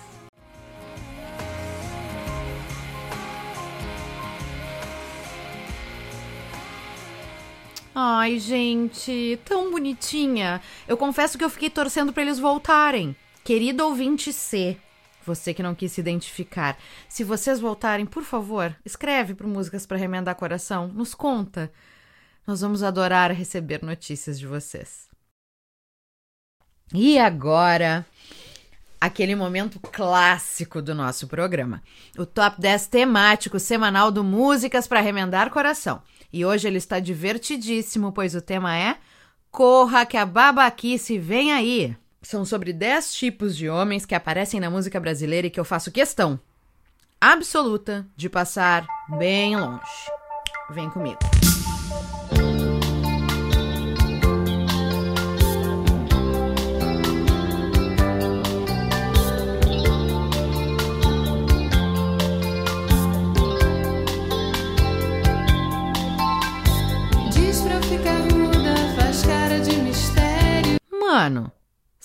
Ai, 8.00 8.38
gente, 8.38 9.40
tão 9.44 9.72
bonitinha. 9.72 10.62
Eu 10.86 10.96
confesso 10.96 11.36
que 11.36 11.42
eu 11.42 11.50
fiquei 11.50 11.68
torcendo 11.68 12.12
para 12.12 12.22
eles 12.22 12.38
voltarem. 12.38 13.16
Querido 13.42 13.84
ouvinte 13.84 14.32
C, 14.32 14.76
você 15.26 15.52
que 15.52 15.64
não 15.64 15.74
quis 15.74 15.90
se 15.90 16.00
identificar, 16.00 16.78
se 17.08 17.24
vocês 17.24 17.58
voltarem, 17.58 18.06
por 18.06 18.22
favor, 18.22 18.72
escreve 18.84 19.34
para 19.34 19.48
Músicas 19.48 19.84
para 19.84 19.96
Remendar 19.96 20.36
Coração, 20.36 20.86
nos 20.86 21.12
conta. 21.12 21.72
Nós 22.46 22.60
vamos 22.60 22.84
adorar 22.84 23.32
receber 23.32 23.82
notícias 23.82 24.38
de 24.38 24.46
vocês. 24.46 25.08
E 26.94 27.18
agora, 27.18 28.06
aquele 29.00 29.34
momento 29.34 29.80
clássico 29.80 30.80
do 30.80 30.94
nosso 30.94 31.26
programa, 31.26 31.82
o 32.16 32.24
Top 32.24 32.60
10 32.60 32.86
temático 32.86 33.58
semanal 33.58 34.12
do 34.12 34.22
Músicas 34.22 34.86
para 34.86 35.00
Remendar 35.00 35.50
Coração. 35.50 36.00
E 36.32 36.44
hoje 36.44 36.68
ele 36.68 36.78
está 36.78 37.00
divertidíssimo, 37.00 38.12
pois 38.12 38.34
o 38.34 38.40
tema 38.40 38.76
é 38.76 38.98
Corra 39.50 40.04
que 40.04 40.16
a 40.16 40.26
babaquice 40.26 41.18
vem 41.18 41.52
aí. 41.52 41.96
São 42.20 42.44
sobre 42.44 42.72
10 42.72 43.14
tipos 43.14 43.56
de 43.56 43.68
homens 43.68 44.04
que 44.04 44.14
aparecem 44.14 44.60
na 44.60 44.68
música 44.68 45.00
brasileira 45.00 45.46
e 45.46 45.50
que 45.50 45.58
eu 45.58 45.64
faço 45.64 45.90
questão 45.90 46.38
absoluta 47.20 48.06
de 48.16 48.28
passar 48.28 48.86
bem 49.18 49.56
longe. 49.56 49.82
Vem 50.70 50.88
comigo. 50.90 51.18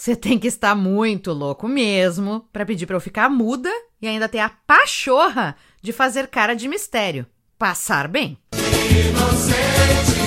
Você 0.03 0.17
tem 0.17 0.37
que 0.37 0.47
estar 0.47 0.75
muito 0.75 1.31
louco 1.31 1.65
mesmo 1.65 2.45
para 2.51 2.65
pedir 2.65 2.85
para 2.85 2.97
eu 2.97 2.99
ficar 2.99 3.29
muda 3.29 3.69
e 4.01 4.07
ainda 4.09 4.27
ter 4.27 4.39
a 4.39 4.49
pachorra 4.49 5.55
de 5.81 5.93
fazer 5.93 6.27
cara 6.27 6.53
de 6.53 6.67
mistério. 6.67 7.25
Passar 7.57 8.09
bem. 8.09 8.37
Inocente, 8.51 10.19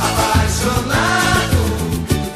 apaixonado, 0.00 1.56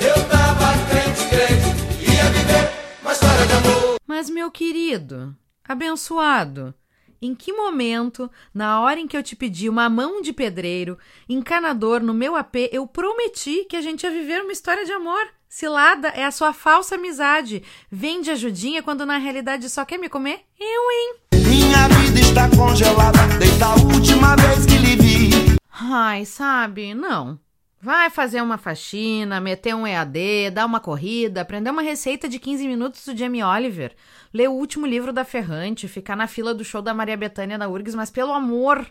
eu 0.06 0.28
tava 0.28 0.66
crente, 0.90 1.26
crente, 1.30 2.12
ia 2.12 2.30
viver 2.30 2.70
uma 3.00 3.12
história 3.12 3.46
de 3.46 3.52
amor. 3.54 3.96
Mas, 4.06 4.28
meu 4.28 4.50
querido, 4.50 5.34
abençoado, 5.66 6.74
em 7.22 7.34
que 7.34 7.54
momento, 7.54 8.30
na 8.52 8.82
hora 8.82 9.00
em 9.00 9.08
que 9.08 9.16
eu 9.16 9.22
te 9.22 9.34
pedi 9.34 9.70
uma 9.70 9.88
mão 9.88 10.20
de 10.20 10.30
pedreiro, 10.30 10.98
encanador 11.26 12.02
no 12.02 12.12
meu 12.12 12.36
AP, 12.36 12.68
eu 12.70 12.86
prometi 12.86 13.64
que 13.64 13.76
a 13.76 13.80
gente 13.80 14.02
ia 14.02 14.10
viver 14.10 14.42
uma 14.42 14.52
história 14.52 14.84
de 14.84 14.92
amor? 14.92 15.35
Cilada 15.48 16.08
é 16.08 16.24
a 16.24 16.30
sua 16.30 16.52
falsa 16.52 16.96
amizade. 16.96 17.62
Vende 17.90 18.30
ajudinha 18.30 18.82
quando 18.82 19.06
na 19.06 19.16
realidade 19.18 19.70
só 19.70 19.84
quer 19.84 19.98
me 19.98 20.08
comer? 20.08 20.40
Eu, 20.58 20.90
hein? 20.90 21.14
Minha 21.32 21.88
vida 21.88 22.20
está 22.20 22.50
congelada 22.50 23.18
desde 23.38 23.62
a 23.62 23.74
última 23.74 24.36
vez 24.36 24.66
que 24.66 24.78
lhe 24.78 24.96
vi. 24.96 25.56
Ai, 25.70 26.24
sabe? 26.24 26.94
Não. 26.94 27.38
Vai 27.80 28.10
fazer 28.10 28.40
uma 28.40 28.58
faxina, 28.58 29.40
meter 29.40 29.74
um 29.74 29.86
EAD, 29.86 30.50
dar 30.50 30.66
uma 30.66 30.80
corrida, 30.80 31.42
aprender 31.42 31.70
uma 31.70 31.82
receita 31.82 32.28
de 32.28 32.38
15 32.38 32.66
minutos 32.66 33.04
do 33.04 33.16
Jamie 33.16 33.44
Oliver, 33.44 33.94
ler 34.34 34.48
o 34.48 34.54
último 34.54 34.86
livro 34.86 35.12
da 35.12 35.24
Ferrante, 35.24 35.86
ficar 35.86 36.16
na 36.16 36.26
fila 36.26 36.52
do 36.52 36.64
show 36.64 36.82
da 36.82 36.94
Maria 36.94 37.16
Bethânia 37.16 37.58
da 37.58 37.68
URGS, 37.68 37.94
mas 37.94 38.10
pelo 38.10 38.32
amor, 38.32 38.84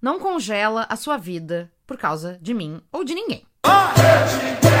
não 0.00 0.18
congela 0.18 0.86
a 0.88 0.96
sua 0.96 1.18
vida 1.18 1.70
por 1.86 1.98
causa 1.98 2.38
de 2.40 2.54
mim 2.54 2.80
ou 2.90 3.04
de 3.04 3.14
ninguém. 3.14 3.44
Pra 3.60 3.92
viver. 3.92 4.73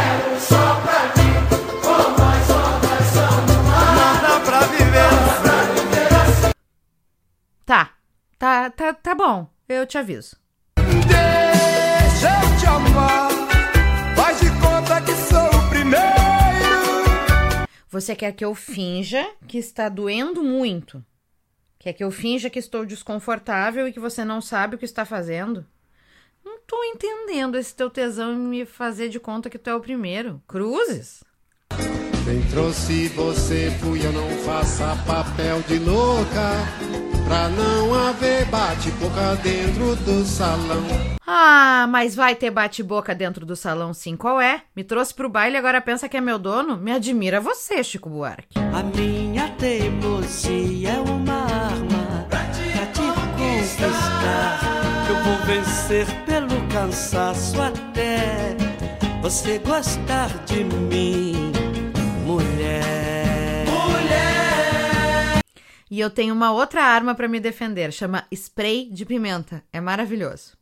Tá, 7.64 7.92
tá, 8.38 8.70
tá, 8.70 8.92
tá 8.92 9.14
bom, 9.14 9.48
eu 9.68 9.86
te 9.86 9.96
aviso. 9.96 10.36
Deixa 10.76 12.28
eu 12.28 12.58
te 12.58 12.66
amar. 12.66 13.30
Faz 14.14 14.40
de 14.40 14.50
conta 14.60 15.00
que 15.00 15.12
sou 15.12 15.46
o 15.46 15.68
primeiro. 15.70 16.04
Você 17.88 18.14
quer 18.14 18.32
que 18.32 18.44
eu 18.44 18.54
finja 18.54 19.26
que 19.48 19.56
está 19.56 19.88
doendo 19.88 20.42
muito? 20.42 21.04
Quer 21.78 21.92
que 21.92 22.04
eu 22.04 22.10
finja 22.10 22.50
que 22.50 22.58
estou 22.58 22.84
desconfortável 22.84 23.86
e 23.88 23.92
que 23.92 24.00
você 24.00 24.24
não 24.24 24.40
sabe 24.40 24.74
o 24.74 24.78
que 24.78 24.84
está 24.84 25.04
fazendo? 25.04 25.66
Não 26.74 26.80
tô 26.80 26.84
entendendo 26.86 27.56
esse 27.56 27.72
teu 27.72 27.88
tesão 27.88 28.32
em 28.32 28.36
me 28.36 28.66
fazer 28.66 29.08
de 29.08 29.20
conta 29.20 29.48
que 29.48 29.58
tu 29.58 29.70
é 29.70 29.76
o 29.76 29.80
primeiro. 29.80 30.42
Cruzes? 30.48 31.22
Quem 32.24 32.42
trouxe 32.50 33.06
você 33.10 33.70
fui 33.80 34.04
eu, 34.04 34.12
não 34.12 34.28
faça 34.38 34.96
papel 35.06 35.60
de 35.68 35.78
louca. 35.78 36.50
Pra 37.28 37.48
não 37.48 37.94
haver 37.94 38.44
bate-boca 38.46 39.36
dentro 39.36 39.94
do 40.04 40.24
salão. 40.24 40.84
Ah, 41.24 41.86
mas 41.88 42.16
vai 42.16 42.34
ter 42.34 42.50
bate-boca 42.50 43.14
dentro 43.14 43.46
do 43.46 43.54
salão 43.54 43.94
sim, 43.94 44.16
qual 44.16 44.40
é? 44.40 44.62
Me 44.74 44.82
trouxe 44.82 45.14
pro 45.14 45.28
baile 45.28 45.54
e 45.54 45.58
agora 45.58 45.80
pensa 45.80 46.08
que 46.08 46.16
é 46.16 46.20
meu 46.20 46.40
dono? 46.40 46.76
Me 46.76 46.90
admira 46.90 47.40
você, 47.40 47.84
Chico 47.84 48.10
Buarque. 48.10 48.58
A 48.58 48.82
minha 48.82 49.48
teimosia 49.50 50.90
é 50.90 50.98
uma 50.98 51.44
arma 51.44 52.26
pra 52.28 52.44
te 52.46 52.64
conquistar. 52.98 54.83
Eu 55.08 55.22
vou 55.22 55.36
vencer 55.46 56.06
pelo 56.24 56.66
cansaço 56.68 57.60
até 57.60 58.56
você 59.20 59.58
gostar 59.58 60.28
de 60.44 60.64
mim, 60.64 61.52
mulher. 62.24 63.64
E 65.90 66.00
eu 66.00 66.10
tenho 66.10 66.34
uma 66.34 66.50
outra 66.50 66.82
arma 66.82 67.14
pra 67.14 67.28
me 67.28 67.38
defender, 67.38 67.92
chama 67.92 68.24
spray 68.32 68.90
de 68.90 69.04
pimenta. 69.04 69.62
É 69.72 69.80
maravilhoso. 69.80 70.56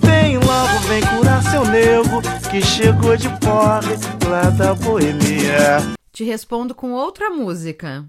Vem 0.00 0.38
logo, 0.38 0.78
vem 0.88 1.02
curar 1.02 1.42
seu 1.42 1.64
nervo 1.66 2.22
que 2.50 2.62
chegou 2.62 3.16
de 3.16 3.28
porre 3.40 3.94
lá 4.26 4.48
da 4.50 4.74
boemia. 4.74 5.78
Te 6.12 6.24
respondo 6.24 6.74
com 6.74 6.92
outra 6.92 7.28
música. 7.28 8.06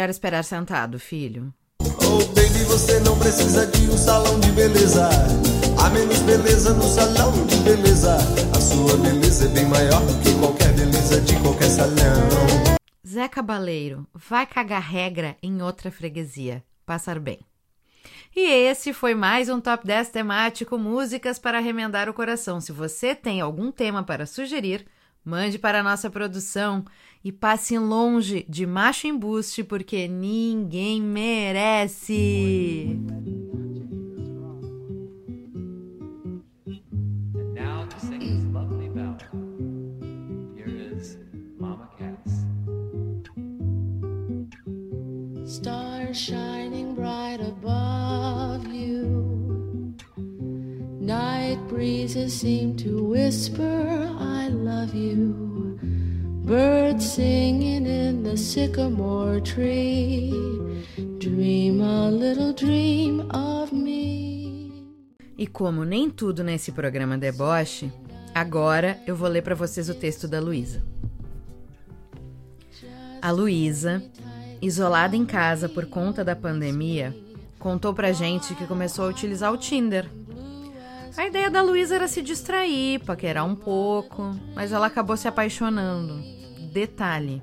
Melhor 0.00 0.08
esperar 0.08 0.42
sentado, 0.44 0.98
filho. 0.98 1.52
Oh, 1.82 2.24
baby, 2.28 2.64
você 2.64 2.98
não 3.00 3.18
precisa 3.18 3.66
de 3.66 3.86
um 3.90 3.98
salão 3.98 4.40
de 4.40 4.50
beleza. 4.52 5.10
Há 5.78 5.90
menos 5.90 6.20
beleza 6.20 6.72
no 6.72 6.84
salão 6.84 7.46
de 7.46 7.56
beleza. 7.56 8.16
A 8.56 8.60
sua 8.62 8.96
beleza 8.96 9.44
é 9.44 9.48
bem 9.48 9.66
maior 9.66 10.00
do 10.00 10.18
que 10.22 10.34
qualquer 10.38 10.72
beleza 10.72 11.20
de 11.20 11.38
qualquer 11.40 11.68
salão. 11.68 12.78
Zé 13.06 13.28
Cabaleiro, 13.28 14.06
vai 14.14 14.46
cagar 14.46 14.80
regra 14.80 15.36
em 15.42 15.60
outra 15.60 15.90
freguesia. 15.90 16.64
Passar 16.86 17.20
bem. 17.20 17.40
E 18.34 18.40
esse 18.40 18.94
foi 18.94 19.14
mais 19.14 19.50
um 19.50 19.60
Top 19.60 19.86
10 19.86 20.08
temático 20.08 20.78
Músicas 20.78 21.38
para 21.38 21.60
Remendar 21.60 22.08
o 22.08 22.14
Coração. 22.14 22.58
Se 22.58 22.72
você 22.72 23.14
tem 23.14 23.42
algum 23.42 23.70
tema 23.70 24.02
para 24.02 24.24
sugerir, 24.24 24.86
mande 25.30 25.60
para 25.60 25.78
a 25.78 25.82
nossa 25.82 26.10
produção 26.10 26.84
e 27.24 27.30
passe 27.30 27.78
longe 27.78 28.44
de 28.48 28.66
macho 28.66 29.06
embuste 29.06 29.62
porque 29.62 30.08
ninguém 30.08 31.00
merece. 31.00 32.98
Stars 45.46 46.16
shining 46.16 46.94
bright 46.94 47.40
above 47.40 48.66
you. 48.72 49.94
Night 51.00 51.58
breezes 51.68 52.32
seem 52.32 52.76
to 52.76 53.04
whisper, 53.04 53.79
sycamore 58.50 59.40
tree. 59.42 60.32
Dream 61.20 61.80
a 61.80 62.10
little 62.10 62.52
dream 62.52 63.20
of 63.32 63.72
me. 63.72 64.72
E 65.38 65.46
como 65.46 65.84
nem 65.84 66.10
tudo 66.10 66.42
nesse 66.42 66.72
programa 66.72 67.16
deboche, 67.16 67.92
agora 68.34 68.98
eu 69.06 69.14
vou 69.14 69.28
ler 69.28 69.42
para 69.42 69.54
vocês 69.54 69.88
o 69.88 69.94
texto 69.94 70.26
da 70.26 70.40
Luísa. 70.40 70.82
A 73.22 73.30
Luísa, 73.30 74.02
isolada 74.60 75.14
em 75.14 75.24
casa 75.24 75.68
por 75.68 75.86
conta 75.86 76.24
da 76.24 76.34
pandemia, 76.34 77.16
contou 77.56 77.94
pra 77.94 78.10
gente 78.10 78.56
que 78.56 78.66
começou 78.66 79.04
a 79.04 79.10
utilizar 79.10 79.52
o 79.52 79.58
Tinder. 79.58 80.10
A 81.16 81.24
ideia 81.24 81.48
da 81.48 81.62
Luísa 81.62 81.94
era 81.94 82.08
se 82.08 82.20
distrair, 82.20 82.98
paquerar 83.04 83.46
um 83.46 83.54
pouco, 83.54 84.36
mas 84.56 84.72
ela 84.72 84.88
acabou 84.88 85.16
se 85.16 85.28
apaixonando. 85.28 86.20
Detalhe: 86.72 87.40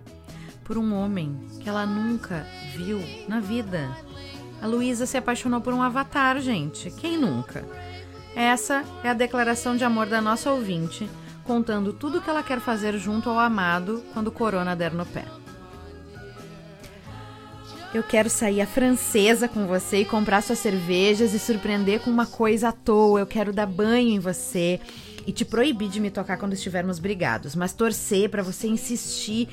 por 0.68 0.78
um 0.78 0.94
homem 0.94 1.40
que 1.62 1.70
ela 1.70 1.86
nunca 1.86 2.46
viu 2.76 3.02
na 3.26 3.40
vida. 3.40 3.90
A 4.62 4.68
Luísa 4.68 5.06
se 5.06 5.18
apaixonou 5.18 5.62
por 5.62 5.74
um 5.74 5.82
avatar, 5.82 6.40
gente. 6.42 6.92
Quem 6.92 7.18
nunca? 7.18 7.64
Essa 8.36 8.84
é 9.02 9.10
a 9.10 9.14
declaração 9.14 9.78
de 9.78 9.86
amor 9.86 10.08
da 10.08 10.20
nossa 10.20 10.52
ouvinte, 10.52 11.10
contando 11.46 11.94
tudo 11.94 12.18
o 12.18 12.22
que 12.22 12.30
ela 12.30 12.44
quer 12.44 12.60
fazer 12.60 12.98
junto 12.98 13.30
ao 13.30 13.40
amado 13.40 14.04
quando 14.14 14.28
o 14.28 14.32
corona 14.32 14.76
der 14.76 14.94
no 14.94 15.06
pé. 15.06 15.24
Eu 17.94 18.04
quero 18.04 18.30
sair 18.30 18.60
à 18.60 18.68
francesa 18.68 19.48
com 19.48 19.66
você 19.66 20.02
e 20.02 20.06
comprar 20.06 20.44
suas 20.44 20.60
cervejas 20.60 21.34
e 21.34 21.40
surpreender 21.40 22.02
com 22.02 22.10
uma 22.10 22.26
coisa 22.26 22.70
à 22.70 22.72
toa. 22.74 23.22
Eu 23.22 23.26
quero 23.26 23.54
dar 23.54 23.66
banho 23.66 24.10
em 24.10 24.20
você 24.20 24.82
e 25.26 25.32
te 25.32 25.46
proibir 25.46 25.90
de 25.90 26.00
me 26.00 26.12
tocar 26.12 26.38
quando 26.38 26.54
estivermos 26.54 27.00
brigados, 27.00 27.56
mas 27.56 27.74
torcer 27.74 28.30
pra 28.30 28.44
você 28.44 28.68
insistir. 28.68 29.48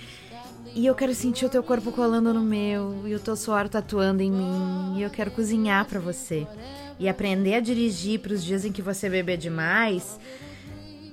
E 0.77 0.87
eu 0.87 0.95
quero 0.95 1.15
sentir 1.15 1.45
o 1.47 1.49
teu 1.49 1.63
corpo 1.63 1.93
colando 1.93 2.35
no 2.35 2.43
meu 2.43 3.07
e 3.07 3.15
o 3.15 3.21
teu 3.21 3.37
suor 3.37 3.69
tatuando 3.69 4.23
em 4.25 4.31
mim. 4.31 4.99
E 4.99 5.03
eu 5.03 5.11
quero 5.11 5.31
cozinhar 5.31 5.85
pra 5.85 6.01
você 6.01 6.49
e 6.99 7.09
aprender 7.09 7.55
a 7.55 7.61
dirigir 7.61 8.19
pros 8.19 8.43
dias 8.43 8.65
em 8.65 8.73
que 8.73 8.83
você 8.83 9.09
beber 9.09 9.37
demais 9.37 10.19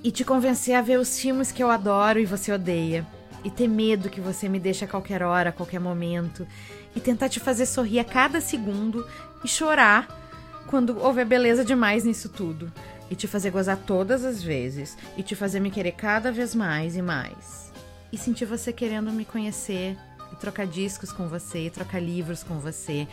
e 0.04 0.10
te 0.10 0.26
convencer 0.26 0.74
a 0.74 0.82
ver 0.82 1.00
os 1.00 1.20
filmes 1.20 1.52
que 1.52 1.62
eu 1.62 1.70
adoro 1.70 2.20
e 2.20 2.26
você 2.26 2.52
odeia. 2.52 3.06
E 3.44 3.52
ter 3.52 3.68
medo 3.68 4.10
que 4.10 4.20
você 4.20 4.50
me 4.50 4.60
deixe 4.60 4.84
a 4.84 4.88
qualquer 4.88 5.22
hora, 5.22 5.50
a 5.50 5.54
qualquer 5.54 5.80
momento. 5.80 6.48
E 6.96 7.00
tentar 7.00 7.30
te 7.30 7.40
fazer 7.40 7.68
sorrir 7.68 8.00
a 8.00 8.04
cada 8.04 8.42
segundo 8.42 9.08
e 9.44 9.48
chorar 9.48 10.08
quando 10.68 11.00
houver 11.00 11.26
beleza 11.26 11.64
demais 11.64 12.04
nisso 12.04 12.30
tudo. 12.30 12.72
E 13.12 13.16
te 13.16 13.28
fazer 13.28 13.52
gozar 13.52 13.78
todas 13.78 14.26
as 14.26 14.42
vezes. 14.42 14.98
E 15.16 15.22
te 15.22 15.36
fazer 15.36 15.60
me 15.60 15.70
querer 15.70 15.92
cada 15.92 16.32
vez 16.32 16.56
mais 16.56 16.96
e 16.96 17.02
mais. 17.02 17.71
E 18.12 18.18
sentir 18.18 18.46
você 18.46 18.74
querendo 18.74 19.12
me 19.12 19.24
conhecer 19.24 19.98
e 20.32 20.36
trocar 20.36 20.66
discos 20.66 21.12
com 21.12 21.28
você, 21.28 21.68
e 21.68 21.70
trocar 21.70 22.02
livros 22.02 22.44
com 22.44 22.60
você. 22.60 23.08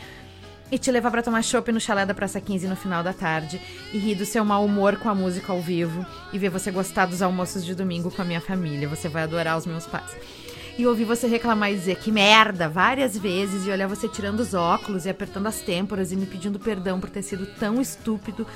E 0.70 0.78
te 0.78 0.90
levar 0.90 1.10
pra 1.10 1.22
tomar 1.22 1.42
chopp 1.42 1.72
no 1.72 1.80
chalé 1.80 2.04
da 2.04 2.12
Praça 2.12 2.40
15 2.40 2.68
no 2.68 2.76
final 2.76 3.02
da 3.02 3.12
tarde. 3.12 3.60
E 3.92 3.98
rir 3.98 4.14
do 4.14 4.26
seu 4.26 4.44
mau 4.44 4.64
humor 4.64 4.96
com 4.96 5.08
a 5.08 5.14
música 5.14 5.52
ao 5.52 5.62
vivo. 5.62 6.04
E 6.32 6.38
ver 6.38 6.50
você 6.50 6.70
gostar 6.70 7.06
dos 7.06 7.22
almoços 7.22 7.64
de 7.64 7.74
domingo 7.74 8.10
com 8.10 8.20
a 8.20 8.24
minha 8.24 8.40
família. 8.40 8.88
Você 8.88 9.08
vai 9.08 9.22
adorar 9.22 9.56
os 9.56 9.64
meus 9.64 9.86
pais. 9.86 10.14
E 10.76 10.86
ouvir 10.86 11.04
você 11.04 11.26
reclamar 11.26 11.72
e 11.72 11.76
dizer 11.76 11.96
que 11.96 12.12
merda 12.12 12.68
várias 12.68 13.16
vezes. 13.16 13.66
E 13.66 13.70
olhar 13.70 13.88
você 13.88 14.08
tirando 14.08 14.40
os 14.40 14.52
óculos 14.52 15.06
e 15.06 15.08
apertando 15.08 15.46
as 15.46 15.60
têmporas 15.62 16.12
e 16.12 16.16
me 16.16 16.26
pedindo 16.26 16.58
perdão 16.58 17.00
por 17.00 17.08
ter 17.08 17.22
sido 17.22 17.46
tão 17.58 17.80
estúpido 17.80 18.46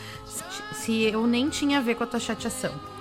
se 0.74 1.04
eu 1.04 1.26
nem 1.26 1.48
tinha 1.48 1.78
a 1.78 1.82
ver 1.82 1.94
com 1.94 2.04
a 2.04 2.06
tua 2.06 2.20
chateação 2.20 2.91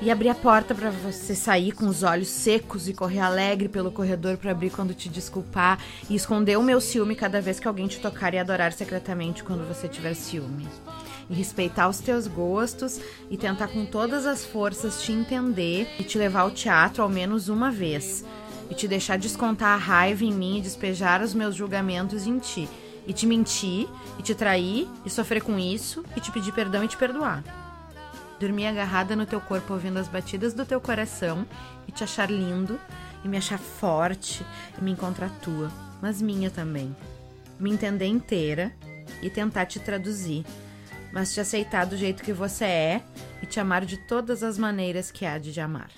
e 0.00 0.10
abrir 0.10 0.28
a 0.28 0.34
porta 0.34 0.74
pra 0.74 0.90
você 0.90 1.34
sair 1.34 1.72
com 1.72 1.86
os 1.86 2.02
olhos 2.02 2.28
secos 2.28 2.88
e 2.88 2.94
correr 2.94 3.20
alegre 3.20 3.68
pelo 3.68 3.90
corredor 3.90 4.36
pra 4.36 4.50
abrir 4.50 4.70
quando 4.70 4.94
te 4.94 5.08
desculpar 5.08 5.78
e 6.08 6.14
esconder 6.14 6.58
o 6.58 6.62
meu 6.62 6.80
ciúme 6.80 7.14
cada 7.14 7.40
vez 7.40 7.60
que 7.60 7.68
alguém 7.68 7.86
te 7.86 8.00
tocar 8.00 8.34
e 8.34 8.38
adorar 8.38 8.72
secretamente 8.72 9.44
quando 9.44 9.66
você 9.66 9.88
tiver 9.88 10.14
ciúme. 10.14 10.68
E 11.30 11.34
respeitar 11.34 11.88
os 11.88 12.00
teus 12.00 12.26
gostos 12.26 13.00
e 13.30 13.36
tentar 13.36 13.68
com 13.68 13.86
todas 13.86 14.26
as 14.26 14.44
forças 14.44 15.02
te 15.02 15.12
entender 15.12 15.88
e 15.98 16.02
te 16.02 16.18
levar 16.18 16.40
ao 16.40 16.50
teatro 16.50 17.02
ao 17.02 17.08
menos 17.08 17.48
uma 17.48 17.70
vez. 17.70 18.24
E 18.68 18.74
te 18.74 18.86
deixar 18.88 19.16
descontar 19.16 19.74
a 19.74 19.82
raiva 19.82 20.24
em 20.24 20.32
mim 20.32 20.58
e 20.58 20.62
despejar 20.62 21.22
os 21.22 21.32
meus 21.32 21.54
julgamentos 21.54 22.26
em 22.26 22.38
ti. 22.38 22.68
E 23.06 23.12
te 23.12 23.26
mentir, 23.26 23.86
e 24.18 24.22
te 24.22 24.34
trair, 24.34 24.88
e 25.04 25.10
sofrer 25.10 25.42
com 25.42 25.58
isso, 25.58 26.04
e 26.16 26.20
te 26.20 26.30
pedir 26.30 26.52
perdão 26.52 26.82
e 26.82 26.88
te 26.88 26.96
perdoar 26.96 27.63
dormir 28.44 28.66
agarrada 28.66 29.16
no 29.16 29.24
teu 29.24 29.40
corpo 29.40 29.72
ouvindo 29.72 29.98
as 29.98 30.06
batidas 30.06 30.52
do 30.52 30.66
teu 30.66 30.78
coração 30.78 31.46
e 31.88 31.92
te 31.92 32.04
achar 32.04 32.30
lindo 32.30 32.78
e 33.24 33.28
me 33.28 33.38
achar 33.38 33.58
forte 33.58 34.44
e 34.78 34.84
me 34.84 34.90
encontrar 34.90 35.30
tua, 35.40 35.72
mas 36.02 36.20
minha 36.20 36.50
também. 36.50 36.94
Me 37.58 37.72
entender 37.72 38.04
inteira 38.04 38.70
e 39.22 39.30
tentar 39.30 39.64
te 39.64 39.80
traduzir, 39.80 40.44
mas 41.10 41.32
te 41.32 41.40
aceitar 41.40 41.86
do 41.86 41.96
jeito 41.96 42.22
que 42.22 42.34
você 42.34 42.64
é 42.64 43.02
e 43.42 43.46
te 43.46 43.58
amar 43.58 43.86
de 43.86 43.96
todas 43.96 44.42
as 44.42 44.58
maneiras 44.58 45.10
que 45.10 45.24
há 45.24 45.38
de 45.38 45.50
te 45.50 45.60
amar. 45.60 45.88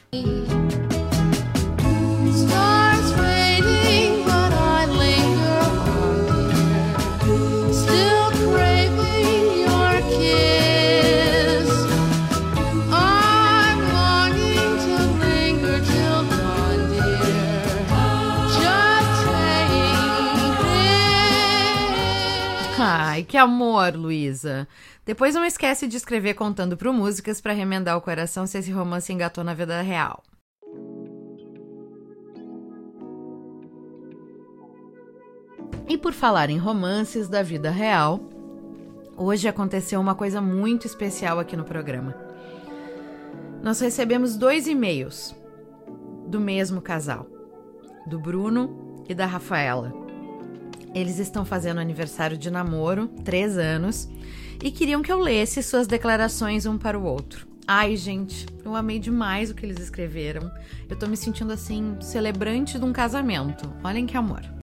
Ai, 22.78 23.22
que 23.22 23.38
amor, 23.38 23.94
Luísa. 23.94 24.68
Depois 25.06 25.34
não 25.34 25.44
esquece 25.44 25.86
de 25.86 25.96
escrever 25.96 26.34
contando 26.34 26.76
pro 26.76 26.92
músicas 26.92 27.40
pra 27.40 27.54
remendar 27.54 27.96
o 27.96 28.02
coração 28.02 28.46
se 28.46 28.58
esse 28.58 28.70
romance 28.70 29.10
engatou 29.10 29.42
na 29.42 29.54
vida 29.54 29.80
real. 29.80 30.22
E 35.88 35.96
por 35.96 36.12
falar 36.12 36.50
em 36.50 36.58
romances 36.58 37.28
da 37.28 37.42
vida 37.42 37.70
real, 37.70 38.20
hoje 39.16 39.48
aconteceu 39.48 39.98
uma 39.98 40.14
coisa 40.14 40.42
muito 40.42 40.86
especial 40.86 41.38
aqui 41.38 41.56
no 41.56 41.64
programa. 41.64 42.14
Nós 43.62 43.80
recebemos 43.80 44.36
dois 44.36 44.66
e-mails 44.66 45.34
do 46.26 46.38
mesmo 46.38 46.82
casal, 46.82 47.26
do 48.06 48.18
Bruno 48.18 49.02
e 49.08 49.14
da 49.14 49.24
Rafaela. 49.24 50.05
Eles 50.96 51.18
estão 51.18 51.44
fazendo 51.44 51.78
aniversário 51.78 52.38
de 52.38 52.50
namoro, 52.50 53.08
três 53.22 53.58
anos, 53.58 54.08
e 54.64 54.70
queriam 54.70 55.02
que 55.02 55.12
eu 55.12 55.18
lesse 55.18 55.62
suas 55.62 55.86
declarações 55.86 56.64
um 56.64 56.78
para 56.78 56.98
o 56.98 57.04
outro. 57.04 57.46
Ai, 57.68 57.96
gente, 57.96 58.46
eu 58.64 58.74
amei 58.74 58.98
demais 58.98 59.50
o 59.50 59.54
que 59.54 59.66
eles 59.66 59.78
escreveram. 59.78 60.50
Eu 60.88 60.98
tô 60.98 61.06
me 61.06 61.18
sentindo 61.18 61.52
assim, 61.52 61.98
celebrante 62.00 62.78
de 62.78 62.84
um 62.86 62.94
casamento. 62.94 63.70
Olhem 63.84 64.06
que 64.06 64.16
amor. 64.16 64.55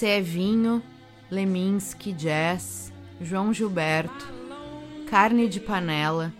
Você 0.00 0.06
é 0.06 0.20
vinho, 0.22 0.82
Leminski, 1.30 2.14
Jazz, 2.14 2.90
João 3.20 3.52
Gilberto, 3.52 4.32
Carne 5.06 5.46
de 5.46 5.60
Panela, 5.60 6.32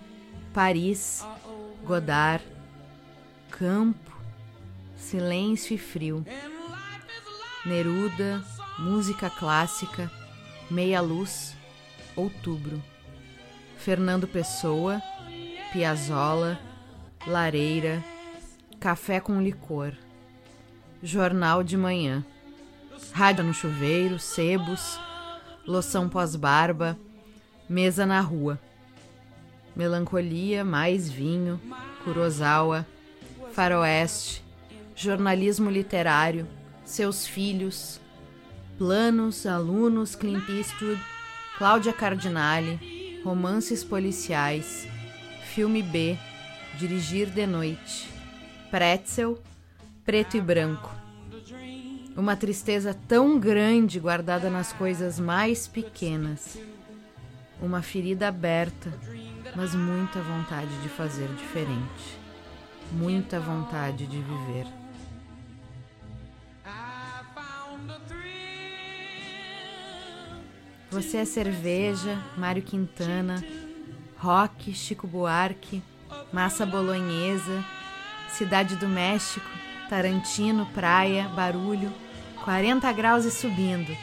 Paris, 0.50 1.22
Godard, 1.84 2.42
Campo, 3.50 4.16
Silêncio 4.96 5.74
e 5.74 5.78
Frio, 5.78 6.24
Neruda, 7.66 8.42
Música 8.78 9.28
Clássica, 9.28 10.10
Meia 10.70 11.02
Luz, 11.02 11.54
Outubro, 12.16 12.82
Fernando 13.76 14.26
Pessoa, 14.26 15.02
Piazzolla, 15.70 16.58
Lareira, 17.26 18.02
Café 18.80 19.20
com 19.20 19.38
Licor, 19.38 19.92
Jornal 21.02 21.62
de 21.62 21.76
Manhã, 21.76 22.24
Rádio 23.12 23.44
no 23.44 23.52
Chuveiro, 23.52 24.18
Sebos, 24.18 24.98
Loção 25.66 26.08
Pós-Barba, 26.08 26.98
Mesa 27.68 28.06
na 28.06 28.20
Rua, 28.20 28.58
Melancolia, 29.74 30.64
Mais 30.64 31.08
Vinho, 31.08 31.60
Kurosawa, 32.04 32.86
Faroeste, 33.52 34.42
Jornalismo 34.94 35.70
Literário, 35.70 36.46
Seus 36.84 37.26
Filhos, 37.26 38.00
Planos, 38.78 39.46
Alunos, 39.46 40.14
Clint 40.14 40.48
Eastwood, 40.48 41.00
Cláudia 41.58 41.92
Cardinale, 41.92 43.20
Romances 43.24 43.84
Policiais, 43.84 44.88
Filme 45.54 45.82
B, 45.82 46.16
Dirigir 46.78 47.28
de 47.30 47.46
Noite, 47.46 48.08
Pretzel, 48.70 49.38
Preto 50.04 50.36
e 50.36 50.40
Branco. 50.40 50.99
Uma 52.20 52.36
tristeza 52.36 52.92
tão 53.08 53.40
grande 53.40 53.98
guardada 53.98 54.50
nas 54.50 54.74
coisas 54.74 55.18
mais 55.18 55.66
pequenas. 55.66 56.58
Uma 57.62 57.80
ferida 57.80 58.28
aberta, 58.28 58.92
mas 59.56 59.74
muita 59.74 60.20
vontade 60.20 60.68
de 60.82 60.88
fazer 60.90 61.26
diferente. 61.28 62.18
Muita 62.92 63.40
vontade 63.40 64.06
de 64.06 64.18
viver. 64.18 64.66
Você 70.90 71.16
é 71.16 71.24
cerveja, 71.24 72.22
Mário 72.36 72.62
Quintana, 72.62 73.42
rock, 74.18 74.74
Chico 74.74 75.06
Buarque, 75.06 75.82
massa 76.30 76.66
bolonhesa, 76.66 77.64
Cidade 78.28 78.76
do 78.76 78.86
México, 78.86 79.48
Tarantino, 79.88 80.66
praia, 80.66 81.26
barulho, 81.30 81.90
40 82.44 82.90
graus 82.92 83.24
e 83.24 83.30
subindo. 83.30 83.96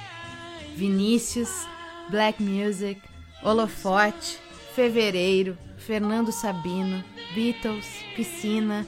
Vinícius, 0.76 1.68
Black 2.10 2.42
Music, 2.42 3.02
Holofote, 3.44 4.40
Fevereiro, 4.76 5.58
Fernando 5.78 6.32
Sabino, 6.32 7.04
Beatles, 7.34 7.88
Piscina, 8.16 8.86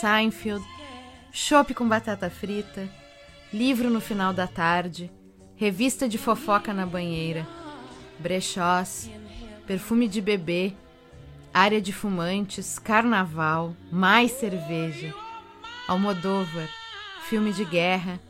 Seinfeld, 0.00 0.64
chopp 1.32 1.74
com 1.74 1.88
batata 1.88 2.28
frita, 2.28 2.88
livro 3.52 3.88
no 3.88 4.00
final 4.00 4.32
da 4.32 4.46
tarde, 4.46 5.10
revista 5.56 6.08
de 6.08 6.18
fofoca 6.18 6.74
na 6.74 6.84
banheira, 6.84 7.46
brechós, 8.18 9.10
perfume 9.66 10.08
de 10.08 10.20
bebê, 10.20 10.74
área 11.52 11.80
de 11.80 11.92
fumantes, 11.92 12.78
carnaval, 12.78 13.74
mais 13.90 14.32
cerveja, 14.32 15.14
Almodóvar, 15.88 16.68
filme 17.28 17.52
de 17.52 17.64
guerra, 17.64 18.20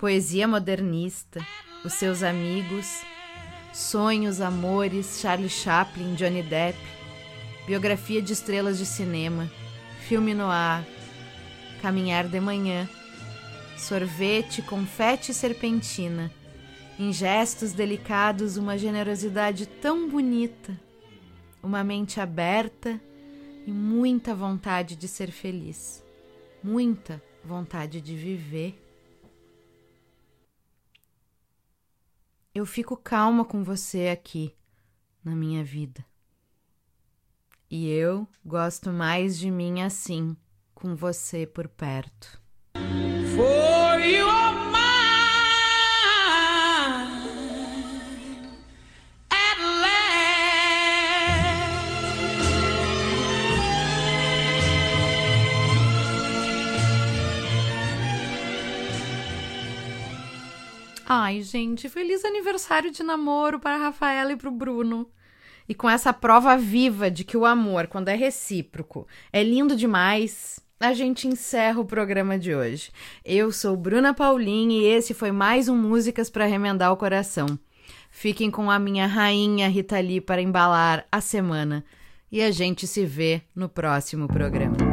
poesia 0.00 0.48
modernista, 0.48 1.46
os 1.84 1.92
seus 1.92 2.22
amigos, 2.22 3.02
sonhos, 3.70 4.40
amores, 4.40 5.20
Charlie 5.20 5.50
Chaplin, 5.50 6.14
Johnny 6.14 6.42
Depp, 6.42 6.78
biografia 7.66 8.22
de 8.22 8.32
estrelas 8.32 8.78
de 8.78 8.86
cinema, 8.86 9.50
filme 10.08 10.32
no 10.32 10.46
ar, 10.46 10.82
caminhar 11.82 12.26
de 12.26 12.40
manhã, 12.40 12.88
sorvete, 13.76 14.62
confete 14.62 15.32
e 15.32 15.34
serpentina, 15.34 16.32
em 16.98 17.12
gestos 17.12 17.74
delicados 17.74 18.56
uma 18.56 18.78
generosidade 18.78 19.66
tão 19.66 20.08
bonita, 20.08 20.80
uma 21.62 21.84
mente 21.84 22.18
aberta 22.18 22.98
e 23.66 23.70
muita 23.70 24.34
vontade 24.34 24.96
de 24.96 25.06
ser 25.06 25.30
feliz, 25.30 26.02
muita 26.64 27.22
vontade 27.44 28.00
de 28.00 28.16
viver. 28.16 28.79
Eu 32.52 32.66
fico 32.66 32.96
calma 32.96 33.44
com 33.44 33.62
você 33.62 34.08
aqui 34.08 34.56
na 35.24 35.36
minha 35.36 35.62
vida. 35.62 36.04
E 37.70 37.88
eu 37.88 38.26
gosto 38.44 38.90
mais 38.92 39.38
de 39.38 39.48
mim 39.50 39.82
assim, 39.82 40.36
com 40.74 40.96
você 40.96 41.46
por 41.46 41.68
perto. 41.68 42.42
For 43.36 43.69
Ai, 61.12 61.42
gente, 61.42 61.88
feliz 61.88 62.24
aniversário 62.24 62.88
de 62.88 63.02
namoro 63.02 63.58
para 63.58 63.74
a 63.74 63.78
Rafaela 63.78 64.30
e 64.30 64.36
para 64.36 64.48
o 64.48 64.52
Bruno. 64.52 65.10
E 65.68 65.74
com 65.74 65.90
essa 65.90 66.12
prova 66.12 66.56
viva 66.56 67.10
de 67.10 67.24
que 67.24 67.36
o 67.36 67.44
amor, 67.44 67.88
quando 67.88 68.06
é 68.06 68.14
recíproco, 68.14 69.08
é 69.32 69.42
lindo 69.42 69.74
demais, 69.74 70.60
a 70.78 70.92
gente 70.92 71.26
encerra 71.26 71.80
o 71.80 71.84
programa 71.84 72.38
de 72.38 72.54
hoje. 72.54 72.92
Eu 73.24 73.50
sou 73.50 73.76
Bruna 73.76 74.14
Paulin 74.14 74.70
e 74.70 74.84
esse 74.84 75.12
foi 75.12 75.32
mais 75.32 75.68
um 75.68 75.76
Músicas 75.76 76.30
para 76.30 76.46
Remendar 76.46 76.92
o 76.92 76.96
Coração. 76.96 77.58
Fiquem 78.08 78.48
com 78.48 78.70
a 78.70 78.78
minha 78.78 79.08
rainha 79.08 79.66
Rita 79.66 79.98
Lee 79.98 80.20
para 80.20 80.40
embalar 80.40 81.08
a 81.10 81.20
semana. 81.20 81.84
E 82.30 82.40
a 82.40 82.52
gente 82.52 82.86
se 82.86 83.04
vê 83.04 83.42
no 83.52 83.68
próximo 83.68 84.28
programa. 84.28 84.89